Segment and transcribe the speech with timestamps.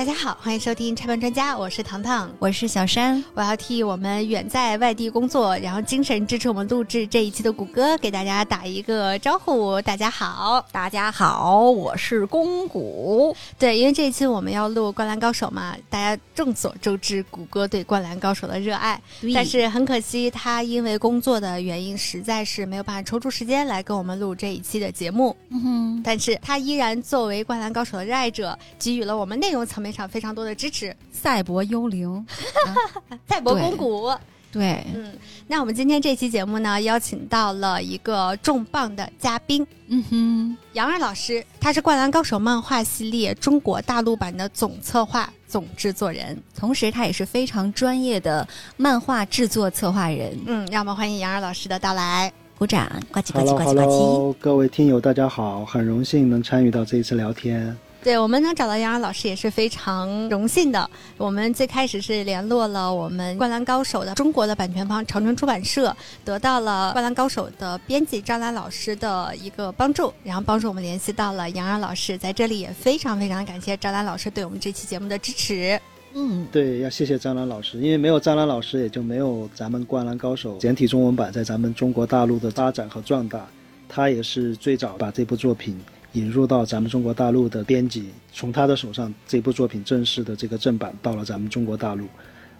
[0.00, 9.78] 大家好，欢迎收听拆盘专家，我是糖糖，我是小山，我要替我们远在外地工作，然后精神支持我们录制这一期的谷歌给大家打一个招呼。
[9.82, 13.36] 大家好，大家好，我是公谷。
[13.58, 18.98] 对，因为这一期我们要录《灌篮高手》嘛，大家众所周知谷歌对《灌篮高手》的热爱，
[19.34, 25.36] 但是很可惜，他因为工作的原因，实在是没有办法抽出时间来跟我们录这一期的节目。
[25.50, 29.78] 嗯哼，但是他依然作为《灌篮高手》的热爱者，给予了我们内容层。
[29.80, 32.26] 面上非常多的支持，赛博幽灵，
[33.28, 34.12] 赛博公谷，
[34.52, 35.12] 对，嗯，
[35.46, 48.46] 那我们今天这期节目呢，邀请到了一个重磅的嘉宾，嗯哼，杨二老师，他是《灌篮高手》漫画系列中国大陆版的总策划、总制作人，同时他也是非常专业的
[48.76, 50.36] 漫画制作策划人。
[50.46, 54.32] 嗯，让我们欢迎杨二老师的到来，鼓掌，呱唧呱唧呱唧呱唧。
[54.40, 57.76] 各位听友，大家好，很荣幸能参与到这一次聊天。
[58.02, 60.88] 对我们能找到杨洋老师也是非常荣幸的。
[61.18, 72.16] 我们最开始是联络了我们《灌篮高手》的中国的版权方长春出版社，得到了《灌篮高手》的编辑张兰老师的一个帮助，然后帮助我们联系到了杨洋老师。
[72.16, 75.78] 在这里也非常非常感谢张兰老师对我们这期节目的支持。
[76.14, 83.46] 嗯，对，要谢谢张兰老师，因为没有张兰老师，也就没有咱们《灌篮高手》简体中文版在咱们中国大陆的发展和壮大。
[83.88, 85.78] 他也是最早把这部作品。
[86.12, 92.06] 引入到咱们中国大陆的编辑，从他的手上这部作品正式的这个正版到了咱们中国大陆，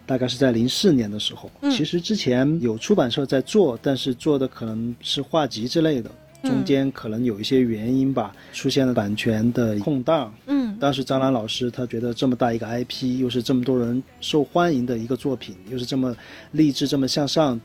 [0.07, 1.51] 大概是在零四年的时候。
[1.71, 6.11] 其实之前有出版社在做，但是做的可能是画集之类的，
[6.45, 10.33] 中间可能有一些原因吧，出现了版权的空档。
[10.47, 16.17] 嗯，当时张兰老师他觉得这么大一个 IP，又是这么多人受欢迎的一个作品，又是这么
[16.53, 17.61] 励志、这么向上。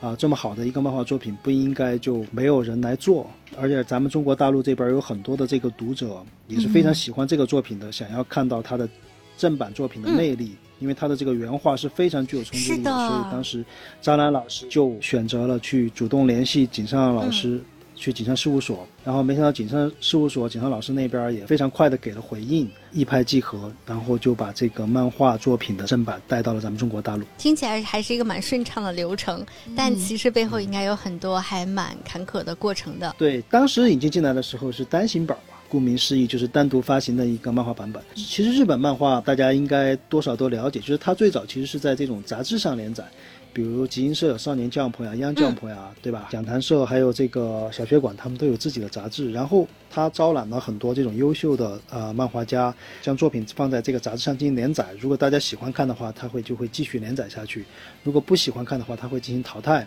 [0.00, 3.28] 啊，这么好的一个漫画作品，不应该就没有人来做。
[3.58, 8.88] 而且咱们中国大陆这边有很多的这个读者，也是非常喜欢这个作品的，想要看到它的
[9.36, 12.90] 正版作品的魅力，因为它的这个原画是非常具有冲击力的。
[12.90, 13.64] 所以当时
[14.00, 17.60] 张兰老师就选择了去主动联系井上老师。
[18.00, 27.24] 去锦上事务所，然后没想到锦上事务所锦上老师那边也非常快的给了回应，一拍即合，然后就把这个漫画作品的正版带到了咱们中国大陆。
[27.36, 29.44] 听起来还是一个蛮顺畅的流程，
[29.76, 33.14] 但其实背后应该有很多还蛮坎坷的过程的。
[33.18, 38.02] 对，当时引进进来的时候是单行本嘛，顾名思义就是单独发行的一个漫画版本。
[38.14, 43.04] 其实日本漫画大家应该多少都了解，就是它最早其实是在这种杂志上连载。
[43.52, 46.28] 比如集英社少年 Jump 呀、Young Jump 呀，对吧？
[46.30, 49.32] 讲坛社还有这个小学馆，他们都有自己的杂志。
[49.32, 54.86] 然后他招揽了很多这种优秀的呃漫画家，将作品放在这个杂志上进行连载。
[54.98, 57.62] 如果大家喜欢看的话，他会就会继续连载下去；
[58.04, 59.86] 如果不喜欢看的话，他会进行淘汰。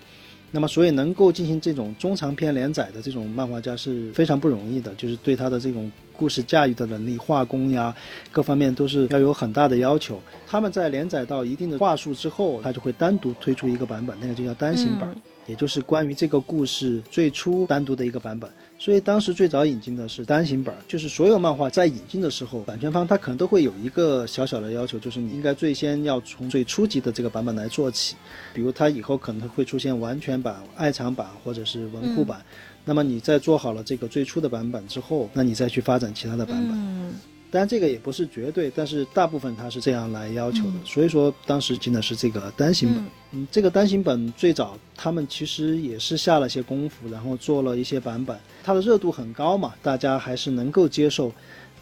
[0.55, 7.93] 那么，所以能够进行这种中长篇连载的这种漫画家是非常不容易的，就是对他的这种故事驾驭的能力、画工呀，
[8.31, 10.21] 各方面都是要有很大的要求。
[10.45, 15.09] 他们在连载到一定的话数之后，他就会单独推出一个版本，那个就叫单行本，
[15.47, 18.47] 也就是关于这个故事最初单独的一个版本。
[18.83, 28.17] 所以当时最早引进的是单行本，就是所有漫画在引进的时候，版权方他可能都会有一个小小的要求，就是你应该最先要从最初级的这个版本来做起，
[28.53, 32.43] 比如它以后可能会出现完全版、爱藏版或者是文库版，
[32.83, 37.32] 那么你在做好了这个最初的版本之后，那你再去发展其他的版本。
[37.53, 40.73] 当然，这个也不是绝对，但是大部分它是这样来要求的。
[40.83, 43.05] 所以说，当时进的是这个单行本。
[43.33, 48.35] 嗯，这个单行本最早他们其实也是下了些功夫，然后做了一些版本。
[48.63, 51.31] 它的热度很高嘛，大家还是能够接受。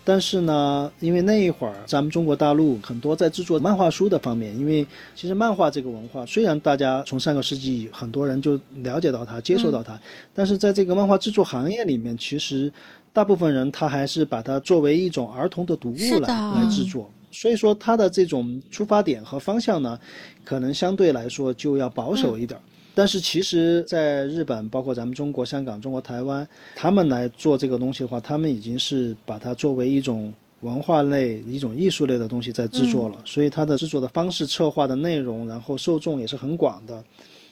[0.03, 9.97] 但是呢，因为那一会儿咱们中国大陆很多在制作漫画书的方面，因为其实漫画这个文化，虽然大家从上个世纪很多人就了解到它、接受到它，
[10.33, 12.69] 但是在这个漫画制作行业里面，其实。
[13.13, 19.99] 大部分人他还是把它作为一种儿童的读物来来制作，所以说它的这种出发点和方向呢，
[20.45, 22.57] 可能相对来说就要保守一点。
[22.95, 33.17] 但是其实，在日本，包括咱们中国香港、中国台湾，他们来做这个东西的话，他们已经是把它作为一种文化类、一种艺术类的东西在制作了。
[33.25, 37.03] 所以它的制作的方式、策划的内容，然后受众也是很广的。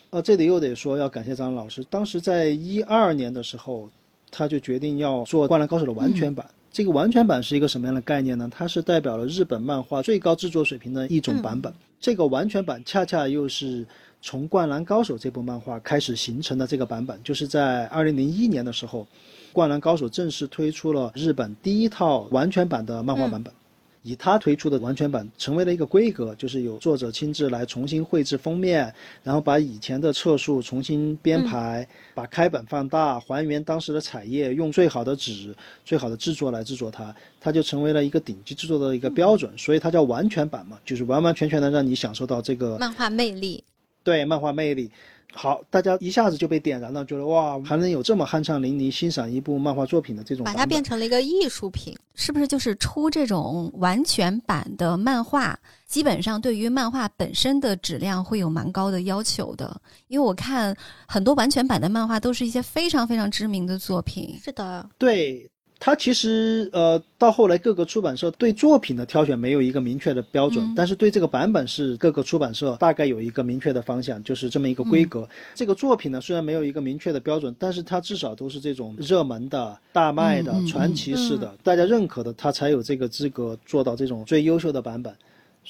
[0.09, 3.89] 呃，这里又得说要感谢张老师，当时在一二年的时候。
[4.31, 6.45] 他就决定要做《灌篮高手》的完全版。
[6.71, 8.47] 这个完全版是一个什么样的概念呢？
[8.51, 11.73] 它是代表了日本漫画最高制作水平的一种版本。
[11.99, 13.85] 这个完全版恰恰又是
[14.21, 19.01] 从《灌篮高手》这部漫画开始形成的这个版本，就是在二零零一年的时候，
[19.51, 23.51] 《灌篮高手》正式推出了日本第一套完全版的漫画版本。
[24.01, 28.93] 以他推出的完全版成为了一个规格，就是有作者亲自来重新绘制封面，
[29.23, 35.53] 然后把以前的册数重新编排，把开本放大，还原当时的彩页，用最好的纸、
[35.83, 43.63] 最好的制作来制作它，它就成为了一个顶级制作的一个标准，所以它叫完全版嘛，就是完完全全的让你享受到这个漫画魅力。
[44.03, 44.89] 对漫画魅力。
[45.31, 52.47] 好，大家一下子就被点燃了，觉得哇，还能有这么酣畅淋漓欣赏一部漫画作品的这种，把它变成了一个艺术品，是不是？
[52.47, 59.79] 就是出这种完全版的漫画，基本上对于漫画本身的质量会有蛮高的要求的。
[60.07, 60.75] 因为我看
[61.07, 64.37] 很多完全版的漫画都是一些非常非常知名的作品。
[64.43, 65.49] 是的，对。
[65.79, 75.27] 它其实呃，到后来各个出版社对作品的挑选没有一个明确的标准，但是对这个版本是各个出版社大概有一个明确的方向，就是这么一个规格。
[75.55, 85.15] 这个作品呢，虽然没有一个明确的标准，但是它至少都是这种热门的、大卖的、传奇式的、大家认可的，它才有这个资格做到这种最优秀的版本。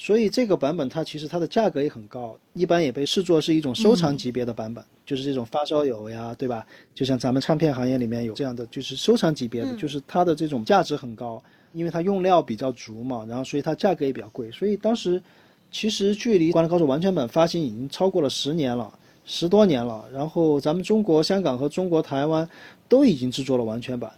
[0.02, 6.66] 所以这个版本它其实它的价格也很高，一般也被视作是一种收藏级别的版本，就是这种发烧友呀，对吧？
[6.94, 11.42] 就像咱们唱片行业里面有这样的，就是收藏级别的，就是它的这种价值很高，
[11.74, 14.50] 因为它用料比较足嘛，然后所以它价格也比较贵。
[14.50, 15.22] 所以当时
[15.70, 18.90] 其实距离《灌篮高手》完全版发行已经超过了十年了，
[19.26, 20.02] 十多年了。
[20.10, 22.48] 然后咱们中国香港和中国台湾
[22.88, 24.10] 都已经制作了完全版，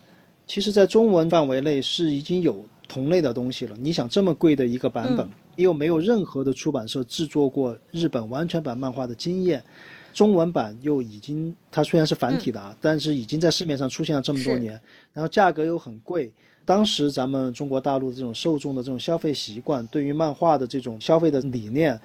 [0.46, 3.76] 其实在中文范围内是已经有同类的东西了。
[3.80, 5.28] 你想这么贵的一个版本。
[5.56, 9.62] 又没有任何的出版社制作过日本完全版漫画的经验，
[10.14, 14.80] 中文版又已经它虽然是繁体的啊，但是已经在市面上出现了这么多年，
[15.12, 16.32] 然后价格又很贵。
[16.64, 22.00] 当时咱们中国大陆的这种受众的这种消费习惯，对于漫画的这种消费的理念，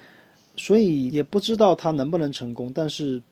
[0.54, 2.70] 所以也不知道它能不能成功。
[2.74, 3.22] 但是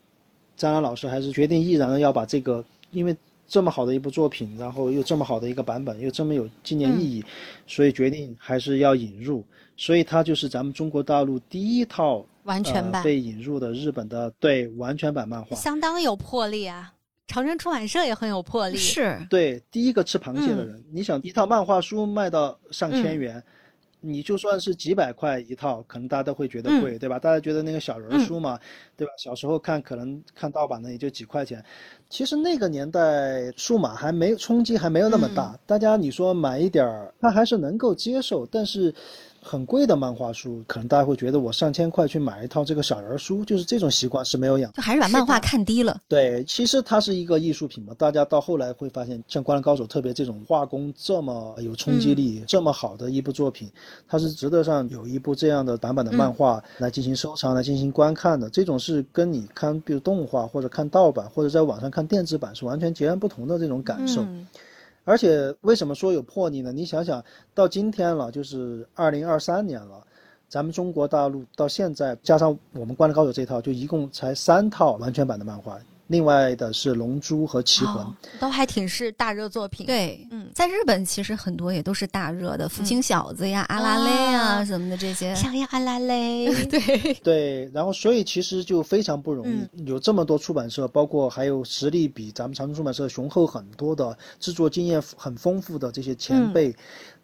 [0.57, 3.15] 张兰老师还是决定毅然的要把这个，因为
[3.49, 7.25] 这么好的一部作品，然后又这么好的一个版本，又这么有纪念意义，
[7.67, 9.45] 所以决定还是要引入。
[9.77, 16.93] 所以它就是咱们中国大陆第一套完全版被引入的日本的对完全版漫画，相当有魄力啊！
[17.27, 20.83] 长城出版社也很有魄力，是对第一个吃螃蟹的人。
[20.93, 23.43] 你想一套漫画书卖到上千元，
[24.07, 27.19] 你就算是几百块一套，可能大家都会觉得贵，对吧？
[27.19, 28.59] 大家觉得那个小人书嘛，
[28.97, 29.13] 对吧？
[29.19, 31.65] 小时候看可能看盗版的也就几块钱，
[32.09, 38.95] 其实那个年代数码还没冲击还没有那么大，大家你说买一点儿，他还是能够接受，但是。
[39.43, 46.01] 很贵的漫画书，可能大家会觉得我上千块去买一套这个小人书，就是这种习惯是没有养，就还是把漫画看低了。
[46.09, 53.71] 对，其实它是一个艺术品嘛，大家到后来会发现，像《灌篮高手》特别这种画工这么有冲击力、这么好的一部作品，
[54.09, 58.51] 它是值得上有一部这样的版本的漫画来进行收藏、来进行观看的。
[58.51, 64.25] 这种是跟你看比如动画或者看盗版或者在网上看电子版是完全截然不同的这种感受。
[65.07, 66.73] 而且为什么说有魄力呢？
[66.73, 67.25] 你想想
[67.55, 70.05] 到今天了，就是二零二三年了，
[70.49, 75.79] 咱们中国大陆到现在加上我们《灌篮高手》这套，就一共才三套完全版的漫画。
[76.09, 78.05] 另外的是《龙珠》和《棋魂》，
[78.39, 79.87] 都还挺是大热作品。
[79.87, 85.35] 对，嗯，在日本其实很多也都是大热的，《福星小子》呀、阿拉蕾啊什么的这些。
[85.35, 87.71] 想要阿拉蕾， 对对。
[87.75, 96.75] 然后，所以其实就非常不容易，有这么多出版社，包括还有实力比咱们长春出版社雄厚很多的、制作经验很丰富的这些前辈，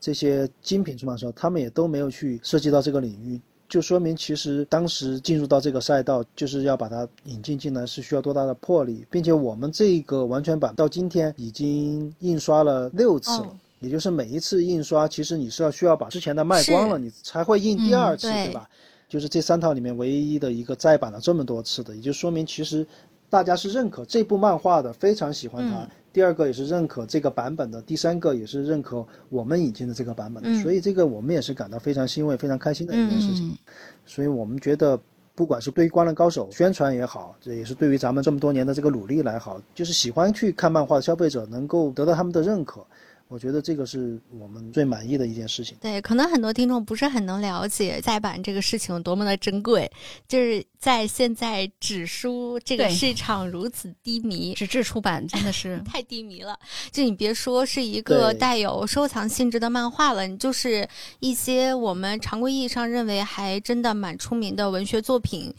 [0.00, 3.40] 这些精品出版社，他们也都没有去涉及到这个领域。
[3.72, 18.68] 就说明，其实当时进入到这个赛道，就是要把它引进进来，是需要多大的魄力，并且我们这个完全版到今天已经印刷了六次了，也就是每一次印刷，其实你是要需要把之前的卖光了，你才会印第二次，对吧？
[19.08, 22.86] 就是这三套里面唯一的一个再版了这么多次的，也就说明其实
[23.30, 25.88] 大家是认可这部漫画的，非常喜欢它。
[26.12, 33.56] 第二个也是认可这个版本的，第三个也是认可我们引进的这个版本的，所以这个我们也是感到非常欣慰、非常开心的一件事情。
[34.04, 35.00] 所以我们觉得，
[35.34, 42.84] 不管是对于《灌篮高手》宣传也好，这也是对于咱们这么多年的这个努力来好，就是喜欢去看漫画的消费者能够得到他们的认可。
[43.32, 45.74] 我觉得这个是我们最满意的一件事情。
[45.80, 49.90] 对，可能很多听众不是很能了解再版这个事情有多么的珍贵，
[50.28, 56.54] 就是在现在纸书这个市场如此低迷，纸质出版真的是 太低迷了。
[56.90, 60.86] 就你别说是一个带有收藏性质的漫画了，你就是
[61.20, 65.54] 一些我们常规意义上认为还真的蛮出名的文学作品。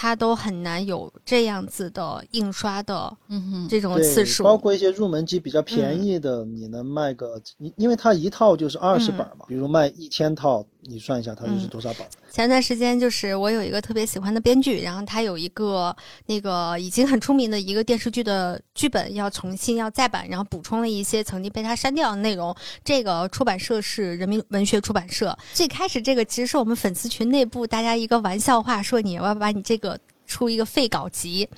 [0.00, 12.06] 它都很难有这样子的印刷的，嗯哼，这种次数，包括一些入门级比较便宜的，你能卖个，因因为它一套就是二十本嘛，比如卖一千套，你算一下它就是多少本。
[12.30, 15.94] 前段时间就是我有一个特别喜欢的编剧，然后他有一个
[16.26, 22.54] 那个已经很出名的一个电视剧的剧本要重新要再版，然后补充了一些曾经被他删掉的内容。
[22.82, 25.36] 这个出版社是人民文学出版社。
[25.52, 31.48] 最开始这个其实是我们粉丝群内部大家一个玩笑话，说你要不要把你这个出一个废稿集，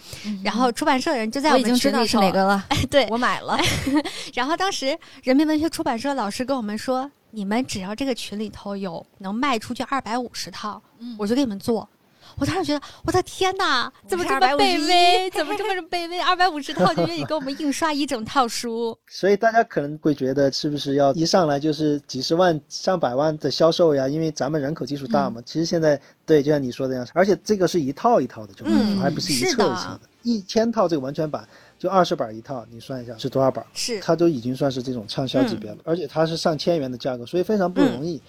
[0.43, 3.59] 然后出版社的人就在我已经知道们群里头是哪个了， 哎对，我买了。
[4.35, 11.89] 然后当时人民文学出版社老师跟我们说，你们只要这个群里头有能卖出去二百五十套，嗯我就给你们做。
[12.37, 15.29] 我当时觉得，我的天哪，怎么这么卑微？
[15.31, 16.21] 怎么这么卑微？
[16.21, 18.97] 二百五十套就愿意给我们印刷一整套书？
[19.11, 24.07] 所以大家可能会觉得，是不是要一上来就是几十万、上百万的销售呀？
[24.07, 25.43] 因为咱们人口基数大嘛。
[25.45, 30.01] 其实现在对，就像你说的那样，而且这个是一套一套的，就，嗯还不是一册一册的。
[30.23, 31.49] 一千套这个完全版
[31.81, 33.65] 就二十本一套，你算一下是多少本？
[33.73, 38.21] 是它都已经算是这种畅销级别了，而且它是上千元的价格，所以非常不容嗯易。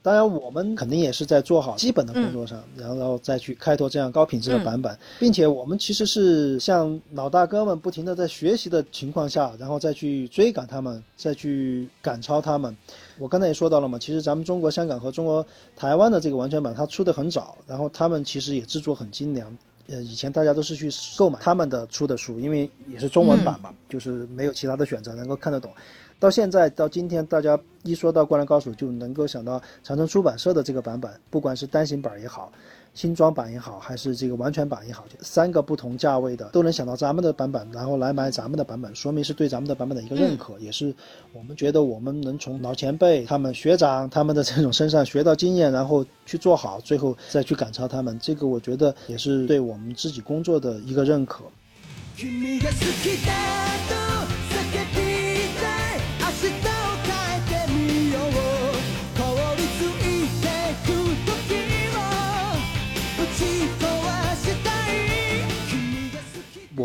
[0.00, 12.74] 当然，我们肯定也是在做好基本的工作上，然后再去开拓这样高品质的版本，并且我们其实是像老大哥们不停的在学习的情况下，然后再去追赶他们，再去赶超他们。
[13.18, 15.44] 我刚才也说到了嘛，其实咱们中国香港和中国
[15.76, 19.54] 台湾的这个完全版它出的很早，然后他们其实也制作很精良。
[19.88, 25.72] 呃，以前大家都是去购买他们的出的书，因为也是中文版嘛，就是没有其他的选择，能够看得懂。
[26.18, 32.50] 到现在到今天，大家一说到《灌篮高手》，就能够想到长城出版社的这个版本，不管是单行本也好，
[32.96, 40.94] 新装版也好，还是这个完全版也好，三个不同价位的都能想到咱们的版本，然后来买咱们的版本，说明是对咱们的版本的一个认可，也是
[41.34, 51.44] 我们觉得我们能从老前辈、他们学长他们的这种身上学到经验，然后去做好，最后再去赶超他们，这个我觉得也是对我们自己工作的一个认可。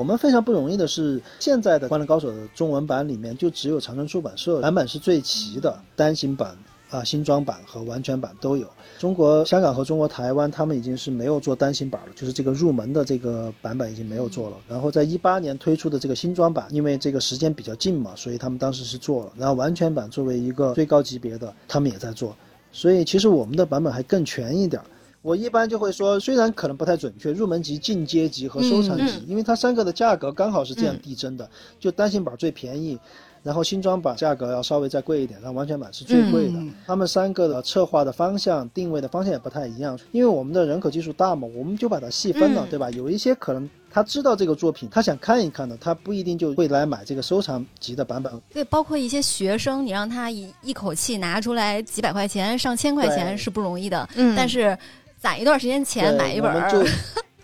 [0.01, 6.57] 我们非常不容易的是，现在的《灌篮高手》的中文版里面，就只有长城出版社版本是最齐的，单行版
[6.89, 8.65] 啊、新装版和完全版都有。
[8.97, 14.57] 中国香港和中国台湾，他们已经是没有做单行版了，就是这个入门的这个版本已经没有做了。
[14.67, 19.31] 然后在一八年推出的这个新装版，因为这个时间比较近嘛，所以他们当时是做了。
[19.37, 22.35] 然后完全版作为一个最高级别的，他们也在做。
[22.71, 24.85] 所以其实我们的版本还更全一点儿。
[25.21, 31.47] 我一般就会说，虽然可能不太准确，入门级、进阶级和收藏级，嗯因为它三个的价格刚好是这样递增的，
[31.79, 32.97] 就单行版最便宜，
[33.43, 36.53] 然后新装版价格要稍微再贵一点，然后完全版是最贵的。
[36.53, 36.73] 嗯。
[36.87, 42.69] 他们三个的策划的方向、定位的方向也不太一样，因为我们的人口基数大嘛，我们就把它细分了，嗯。
[42.69, 42.89] 对吧？
[42.89, 48.33] 有一些可能他知道这个作品，他想看一看的，他不一定就会来买这个收藏级的版本。
[48.51, 54.33] 对，包括一些学生，你让他一一口气拿出来几百块钱、上千块钱是不容易的，嗯。
[54.35, 54.77] 但是
[55.21, 56.83] 攒一段时间钱买一本儿，就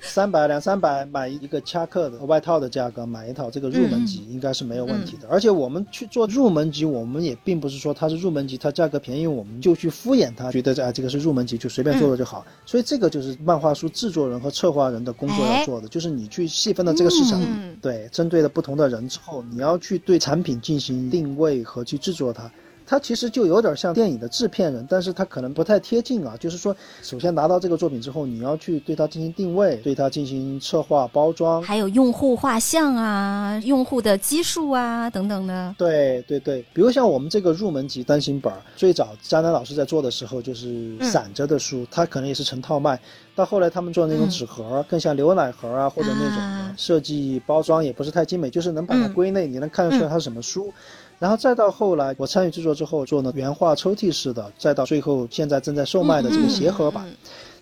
[0.01, 5.27] 三百两三百买一个恰克的外套的价格买一套这个入门级应该是没有问题的。
[5.29, 12.43] 而且我们去做入门级，我们也并不是说它是入门级，它价格便宜我们就去敷衍它，觉得啊这个是入门级就随便做做就好。
[12.65, 17.39] 所以这个就是漫画书制作人和策划人的工作要做的，就是你去细分了这个市场。
[17.43, 22.51] 嗯对，针对了不同的人之后，你要去对产品进行定位和去制作它。
[22.89, 26.37] 它其实就有点像电影的制片人，但是它可能不太贴近啊。
[26.39, 31.61] 就是说，首先拿到这个作品之后，你要去对它进行定位，对它进行策划、包装。
[31.61, 35.75] 还有用户画像啊、用户的基数啊等等的。
[35.77, 42.97] 对对对，比如像我们这个入门级单行本儿，最早张楠老师在做的时候就是散着的书，它可能也是成套卖。
[43.35, 50.73] 到后来他们做那种纸盒，更像牛奶盒啊，或者那种啊设计包装也不是太精美，就是能把它嗯归类，你能看得出来它是什么书。
[51.19, 57.07] 然后再到后来，我参与制作之后做呢原画抽屉式的，再到最后现在正在售卖的这个鞋盒版。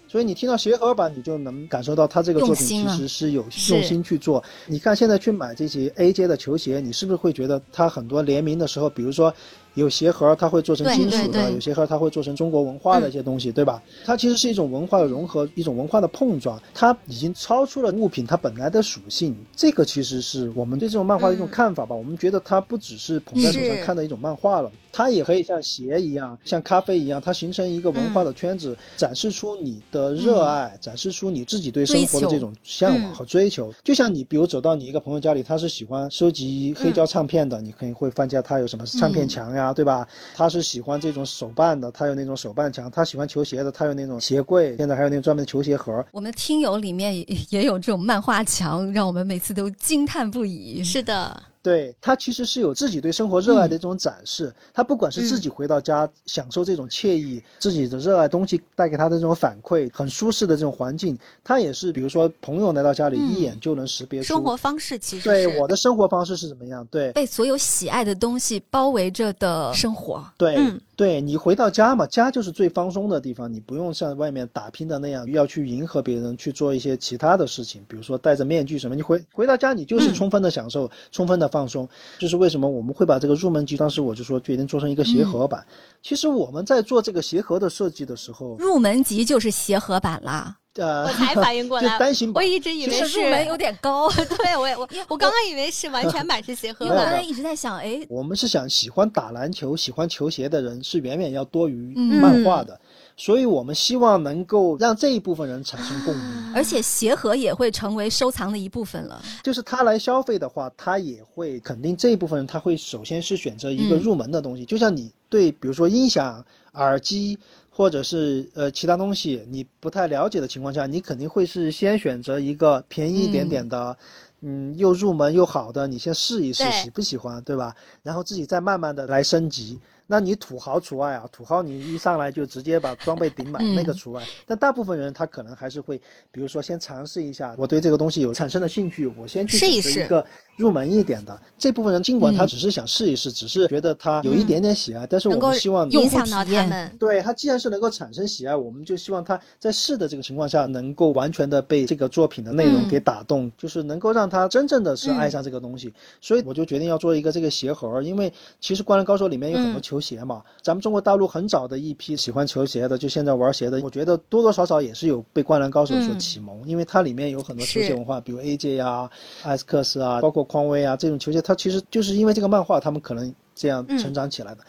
[0.07, 4.41] 所以你听到鞋盒版，你就能感受到他这个作品其实是有用心去做。
[4.65, 9.33] 你看现在去买这些 AJ 的球鞋，你是不是会觉得它很多联名的时候，比如说
[9.75, 13.81] 有鞋盒，它会做成金属的；有鞋盒，它会做成中国文化的一些东西，对吧？
[14.03, 19.35] 它其实是一种文化的融合，一种文化的碰撞，它已经超出了物品它本来的属性。
[19.55, 21.95] 这个其实是我们对这种漫画的一种看法吧。
[21.95, 33.73] 我们觉得它不只是捧在手上看的一种漫画了，它也可以像鞋一样，像咖啡一样，它形成一个文化的圈子，展示出你的热爱，展示出你自己对生活的这种向往和追求。
[33.83, 40.07] 就像你，比如走到你一个朋友家里，他是喜欢收集黑胶唱片的，你可能会发现他有什么唱片墙呀，对吧？
[40.35, 44.75] 他是喜欢这种手办的，他有那种手办墙；他喜欢球鞋的，他有那种鞋柜。
[44.77, 46.05] 现在还有那种专门的球鞋盒。
[46.11, 50.83] 我们听友里面也也有这种漫画墙，让我们每次都惊叹不已。
[50.83, 54.53] 是的，对他其实是有自己对生活热爱的一种展示。
[54.71, 66.85] 他不管是自嗯己回到家、享受这种惬意，自己的热爱东西带给他的这种反馈，很舒适的这种环境，他也是比如说朋友来到家里，嗯一眼就能识别出生活方式其实对我的生活方式是怎么样。
[66.91, 70.23] 对被所有喜爱的东西包围着的生活。
[70.37, 78.95] 对、嗯对，你回到家嘛，家就是最放松的地方，你不用像外面打拼的那样要去迎合别人，去做一些其他的事情，比如说戴着面具什么。
[78.95, 81.87] 你回回到家，你就是嗯充分的享受，充分的放松。
[82.19, 85.65] 就是为什么我们会把这个入门级，当时我就说决定做成一个鞋盒版。
[86.01, 92.43] 其实我们在做这个鞋盒的设计的时候，入门级就是鞋盒版啦，呃我，才反应过来， 单行版。
[92.43, 94.09] 我一直以为是入门有点高。
[94.37, 102.79] 对我也我我刚刚以为是完全版是鞋盒因为我刚才，一直在想，哎，我们是想喜欢打篮球、喜欢球鞋的人是远远要多于嗯漫画的，
[103.17, 106.53] 所以我们希望能够让这一部分人产生共鸣。
[106.53, 109.21] 而且鞋盒也会成为收藏的一部分了。
[109.43, 114.65] 就是他来消费的话，他也会肯定这一部分人，他会首先是选择一个嗯入门的东西。
[114.65, 116.43] 就像你对比如说音响、
[116.73, 117.37] 耳机
[117.69, 123.97] 或者是呃其他东西你不太了解的情况下，你肯定会是先选择一个便宜一点点的。
[124.41, 127.73] 嗯，又入门又好的，你先试一试，喜不喜欢，对吧？
[128.03, 129.79] 然后自己再慢慢的来升级。
[130.07, 134.23] 那你土豪除外啊，土豪你一上来就直接把装备顶满，嗯那个除外。
[134.45, 135.97] 但大部分人他可能还是会，
[136.31, 140.25] 比如说先尝试一下，我对这个东西有产生了兴趣，我先去试一试选择一个
[140.57, 141.39] 入门一点的。
[141.57, 146.95] 这部分人尽管他嗯只是想试一试，只是觉得他有一点点喜爱，但是我们希望影响到他们。
[146.99, 155.91] 对他既然是能够产生喜爱，我们就希望他在试的这个情况下，能够完全的被这个作品的内容嗯给打动，就是能够让他真正的是爱上这个东西。
[156.21, 169.09] 所以我就决定要做一个这个鞋盒，因为其实《灌篮高手》里面有很多嗯球鞋嘛，咱们中国大陆很早的一批喜欢球鞋的，就现在玩鞋的，我觉得多多少少也是有被《灌篮高手》所嗯启蒙，因为它里面有很多球鞋文化，比如 AJ 啊、
[169.43, 173.97] 艾斯克斯啊，包括匡威啊这种球鞋，它其实就是因为这个漫画，他们可能这样嗯。
[173.97, 174.61] 成长起来的。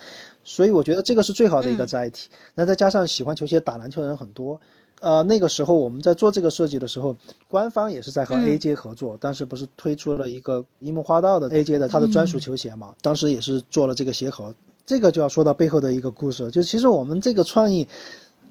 [0.45, 2.29] 所以我觉得这个是最好的一个嗯载体。
[2.55, 4.61] 那再加上喜欢球鞋、打篮球的人很多，
[5.01, 7.17] 呃，那个时候我们在做这个设计的时候，
[7.49, 8.47] 官方也是在和嗯。
[8.47, 12.95] AJ 合作，当时不是推出了一个樱木花道的 AJ 的他的专属球鞋嘛？
[13.03, 14.55] 当时也是做了这个鞋盒，
[14.87, 17.87] 这个就要说到背后的一个故事，就其实我们这个创意。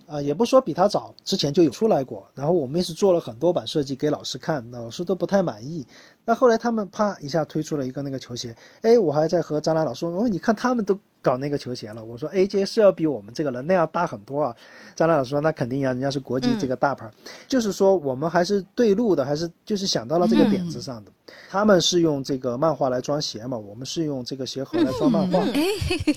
[0.08, 2.24] 啊、也不说比他早，之前就有出来过。
[2.36, 5.84] 然后我们也是做了很多版设计给老师看，老师都不太满意。
[6.24, 12.06] 那后来他们啪一下推出了一个那个球鞋，哎，我还在和张兰老师说，哦，你看他们都搞那个球鞋了。
[12.06, 14.56] 我说 AJ 是要比我们这个人那要大很多啊。
[14.96, 17.10] 张兰老师说那肯定呀，人家是国际这个大牌，
[17.48, 21.12] 就是说我们还是对路的，还是就是想到了这个点子上的。
[21.50, 25.40] 他们是用这个漫画来装鞋嘛，我们是用这个鞋盒来装漫画。
[25.40, 25.64] 哎，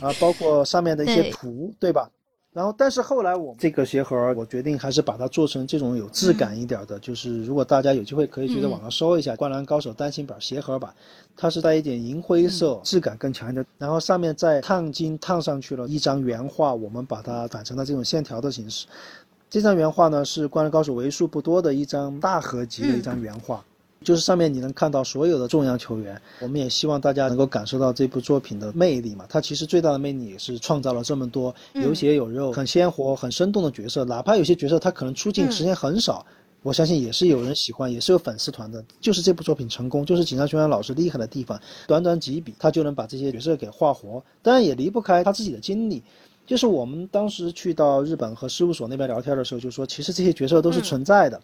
[0.02, 2.10] 啊，包括上面的一些对图，对吧？
[2.54, 6.98] 然后，但是后来我这个鞋盒，我决定还是把它做成这种有质感一点的。
[6.98, 10.92] 就是如果大家有机会，可以去在网上搜一下《灌篮高手》单行本鞋盒版，
[11.36, 13.64] 它是带一点银灰色，质感更强一点。
[13.76, 18.86] 然后上面再烫金烫上去了一张原画，我们把它反成了这种线条的形式。
[19.50, 23.62] 这张原画呢是《灌篮高手》为数不多的一张大合集的一张原画。
[24.02, 29.24] 就是上面你能看到所有的重要球员，我们也希望大家能够感受到这部作品的魅力嘛。
[29.28, 36.24] 它其实最大的魅力也是创造了这么多有血有肉、很鲜活、很生动的角色，哪怕有些角色他可能出镜时间很少。
[36.62, 38.84] 我相信也是有人喜欢，也是有粉丝团的。
[39.00, 44.22] 就是这部作品成功，就是井上雄彦老师厉害的地方，短短几笔他就能把这些角色给画活。
[44.42, 46.02] 当然也离不开他自己的经历，
[46.44, 51.40] 就是我们当时去到日本和事务所那边聊天的时候，就说其实这些角色都是存在的，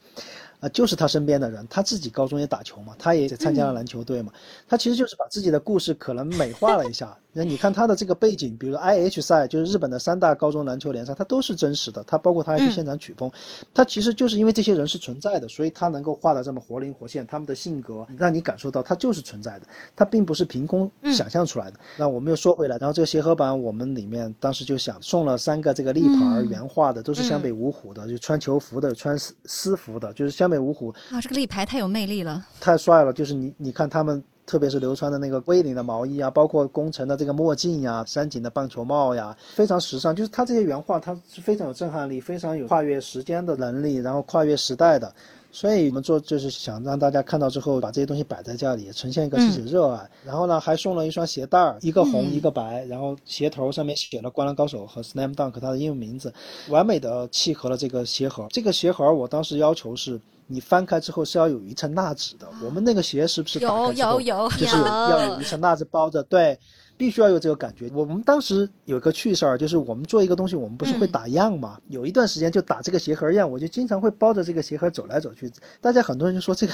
[0.65, 4.33] 啊、就是他身边的人，他自己高中也打球嘛，他也参加了篮球队嘛，
[4.67, 7.15] 他其实就是把自己的故事可能美化了一下。
[7.37, 13.29] 那你看他的这个背景，比如 IH 赛，就是日本的三大高中篮球联赛，它都是真实的，他包括他还去现场曲风，
[13.75, 21.81] 他其实就是因为这些人是存在的，所以他能够画的这么活灵活现，他们的性格让你感受到他就是存在的，他并不是凭空想象出来的。
[21.97, 32.45] 那我们又说回来，然后这个协和版我们里面当时就想送了三个这个立牌原画的，都是湘北五虎的，就穿球服的，穿私私服的，就是湘北五虎啊，这个立牌太有魅力了。
[32.61, 34.23] 太帅了，就是你你看他们。
[34.47, 40.15] 特别是流川的那个龟领的毛衣啊，包括宫城的这个墨镜呀、山井的棒球帽呀，非常时尚。
[40.15, 45.11] 就是他这些原画，它是非常有震撼力，非常有跨越时间的能力，然后跨越时代的。
[45.51, 50.07] 所以我们做就是想让大家看到之后，把这些东西摆在家里，呈现一个自己的热爱。
[50.23, 56.31] 然后呢，还送了一双鞋带儿，一个红、一个白，然后鞋头上面写了《灌篮高手》和 Slam Dunk 它的英文名字，
[56.69, 58.47] 完美的契合了这个鞋盒。
[58.51, 60.21] 这个鞋盒我当时要求是。
[60.47, 66.23] 你翻开之后是要有一层蜡纸的，我们那个鞋是不是有有有就是要有一层蜡纸包着？
[66.25, 66.59] 对，
[66.97, 67.91] 必须要有这个感觉。
[67.95, 71.79] 我们当时有个趣事儿，就是我们做一个东西，我们不是会打样嘛？
[71.89, 75.51] 有一段时间就打这个鞋盒样，我就经常会包着这个鞋盒走来走去。
[75.81, 76.73] 大家很多人就说这个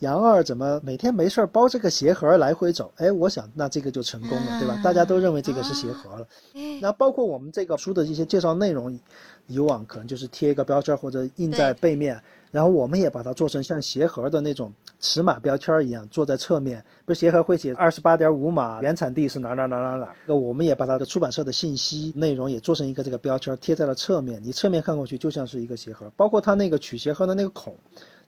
[0.00, 2.92] 杨二怎么每天没事儿包这个鞋盒来回走？
[2.96, 4.78] 哎，我想那这个就成功了，对吧？
[4.84, 6.26] 大家都认为这个是鞋盒了。
[6.80, 8.98] 那包括我们这个书的一些介绍内容，
[9.46, 16.82] 以往可能就是贴一个标签儿或者印在背面，然后我们也把它做成像鞋盒的那种尺码标签一样，做在侧面。
[17.04, 20.08] 不是鞋盒会写二十八点五码，原产地是哪哪哪哪哪。
[20.26, 24.40] 那我们也把它的出版社的信息内容也做成一个这个标签，贴在了侧面。
[24.42, 27.76] 你侧面看过去就像是一个鞋盒，包括它那个取鞋盒的那个孔。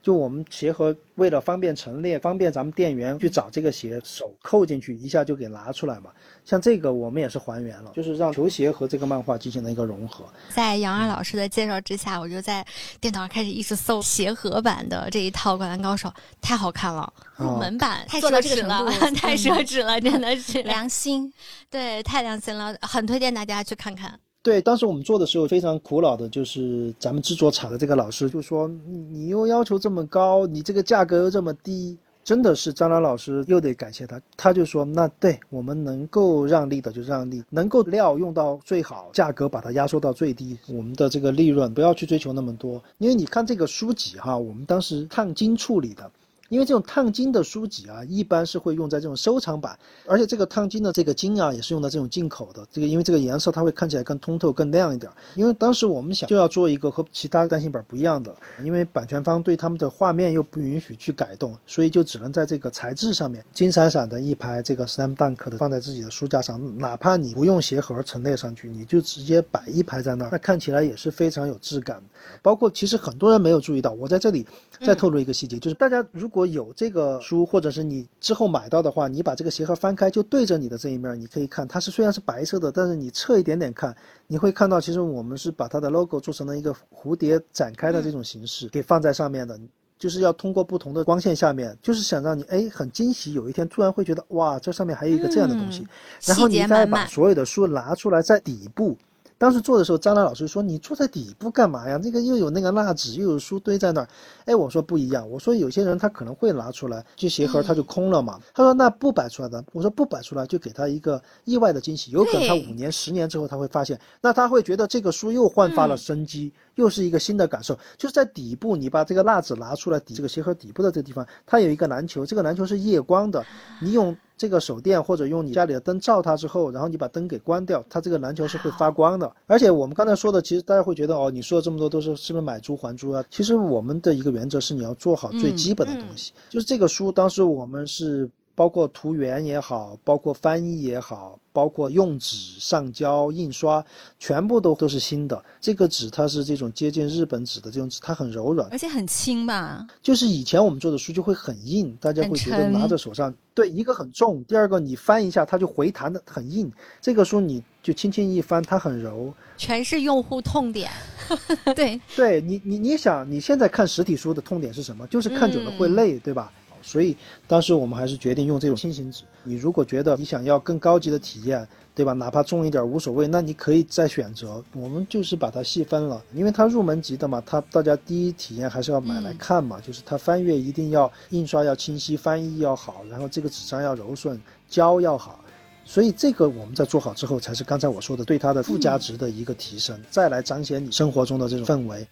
[0.00, 6.11] 就我们鞋盒为了方便陈列，方便咱们店员去找这个鞋，手扣进去一下就给拿出来嘛。
[6.44, 10.24] 像这个我们也是还原了，就是让球鞋和这个漫画进行了一个融合。
[10.54, 12.64] 在杨二老师的介绍之下，我就在
[13.00, 16.08] 电脑上开始一直搜鞋盒版的这一套《灌篮高手》，
[16.40, 21.30] 太好看了，入门版太做到这个奢侈了，程 度太奢侈了，真的是 良心。
[21.68, 24.18] 对，太良心了，很推荐大家去看看。
[24.48, 42.82] 对，当时我们做的时候非常苦恼的，就是咱们制作厂的这个老师就说：“你你又要求这么高，你这个价格又这么低。”真的是张兰老师又得感谢他，他就说：“那对我们能够让利的就让利，能够料用到最好，价格把它压缩到最低，我们的这个利润不要去追求那么多。
[42.96, 46.11] 因为你看这个书籍哈，我们当时烫金处理的。”
[46.48, 52.66] 因为这种烫金的书籍啊，一般是会用在这种收藏版，而且这个烫金的这个金啊，也是用的这种进口的。
[52.70, 55.11] 这个因为这个颜色它会看起来更通透、更亮一点。
[55.34, 58.34] 因为当时我们想就要做一个和其他单行本不一样的，
[58.64, 72.02] 因为版权方对他们的画面又不允许去改动，所以就只能在这个材质上面金闪闪的一排这个 slam dunk 的放在自己的书架上，哪怕你不用鞋盒陈列上去，你就直接摆一排在那儿，那看起来也是非常有质感。
[72.42, 74.46] 包括其实很多人没有注意到，我在这里
[74.80, 83.92] 再透露一个细节，就是大家如果如果有这个书，或者是你之后买到的话，你把这个鞋盒翻开，就对着你的这一面，你可以看，它是虽然是白色的，但是你侧一点点看，
[84.29, 89.59] 你会看到，其实我们是把它的 logo 做成了一个蝴蝶展开的这种形式，给放在上面的。
[89.98, 95.85] 就是要通过不同的光线下面，就是想让你哎很惊喜，有一天突然会觉得哇，这上面还有一个这样的东西，
[96.24, 98.96] 然后你再把所有的书拿出来在底部。
[99.38, 101.96] 当时做的时候，张兰老师说：“你坐在底部干嘛呀？
[102.03, 104.09] 那个又有那个蜡纸，又有书堆在那儿。”
[104.44, 105.31] 哎，我说不一样。
[105.31, 108.40] 我说有些人他可能会拿出来，就鞋盒他就空了嘛。
[108.53, 109.64] 他说那不摆出来的。
[109.72, 112.11] 我说不摆出来，就给他一个意外的惊喜。
[112.11, 117.78] 有可能他五年、十年之后他会发现，那他会觉得这个书又焕发了生机，又是一个新的感受。
[117.96, 123.44] 就是在底部，你把这个蜡纸拿出来，底这个鞋盒底部的这个地方，它有一个篮球，这个篮球是夜光的，
[123.80, 124.16] 你用。
[124.38, 129.28] 这个手电或者用你家里的灯照它之后，然后你把灯给关掉，它这个篮球是会发光的。
[129.48, 133.24] 而且我们刚才说的，其实大家会觉得哦，你说的这么多都是是不是买珠还珠啊？
[133.30, 136.32] 其实我们的一个原则是你要做好最基本的东西。
[136.50, 143.84] 就是这个书，当时我们是包括图源也好，包括翻译也好，包括用纸、上胶、印刷，
[144.18, 145.44] 全部都都是新的。
[145.60, 149.86] 这个纸它是这种接近日本纸的这种纸，它很柔软，而且很轻吧？
[150.02, 156.68] 就是以前我们做的书就会很硬，大家会觉得拿在手上，对，一个很重，第二个你翻一下它就回弹的很硬。
[157.00, 159.32] 这个书你就轻轻一翻，它很柔。
[159.56, 160.90] 全是用户痛点。
[161.76, 165.06] 对，对你，你你想，你现在看实体书的痛点是什么？
[165.06, 166.52] 就是看久了会累，对吧？
[166.82, 169.24] 所以当时我们还是决定用这种轻型纸。
[169.42, 172.12] 你如果觉得你想要更高级的体验，对吧？
[172.12, 174.62] 哪怕重一点无所谓，那你可以再选择。
[174.72, 185.40] 我们就是把它细分了，因为它入门级的嘛，它大家第一体验还是要买来看嘛，就是它翻阅一定要印刷要清晰，翻译要好，然后这个纸张要柔顺，胶要好。
[185.84, 192.06] 所以这个我们在做好之后，才是刚才我说的对它的附加值的一个提升，再来彰显你生活中的这种氛围。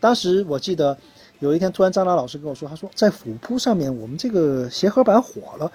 [0.00, 0.96] 当时我记得
[1.40, 5.70] 有一天，突然张兰老师跟我说，他说在虎扑上面我们这个鞋盒版火了。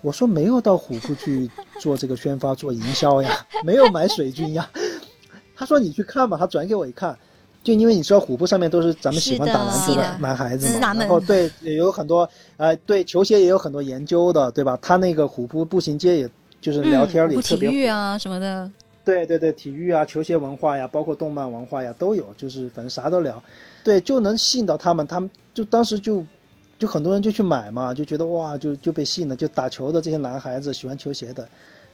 [0.00, 1.50] 我说没有到虎扑去
[1.80, 3.30] 做这个宣发、做营销呀，
[3.64, 4.68] 没有买水军呀。
[5.56, 7.16] 他说你去看吧，他转给我一看，
[7.62, 14.78] 就因为你知道虎扑上面都是咱们喜欢打篮球的男孩子嘛，然后对也有很多呃对球鞋也有很多研究的，对吧？
[14.82, 18.70] 他那个虎扑步行街也就是聊天里体特别火育啊什么的，
[19.04, 23.42] 对对对，体育啊、球鞋文化呀，包括动漫文化呀，都有，就是反正啥都聊，
[23.84, 26.24] 对，就能吸引到他们，他们就当时就，
[26.78, 31.46] 就很多人就去买嘛，就觉得哇，就就被吸引了，就打球的这些男孩子，喜欢球鞋的，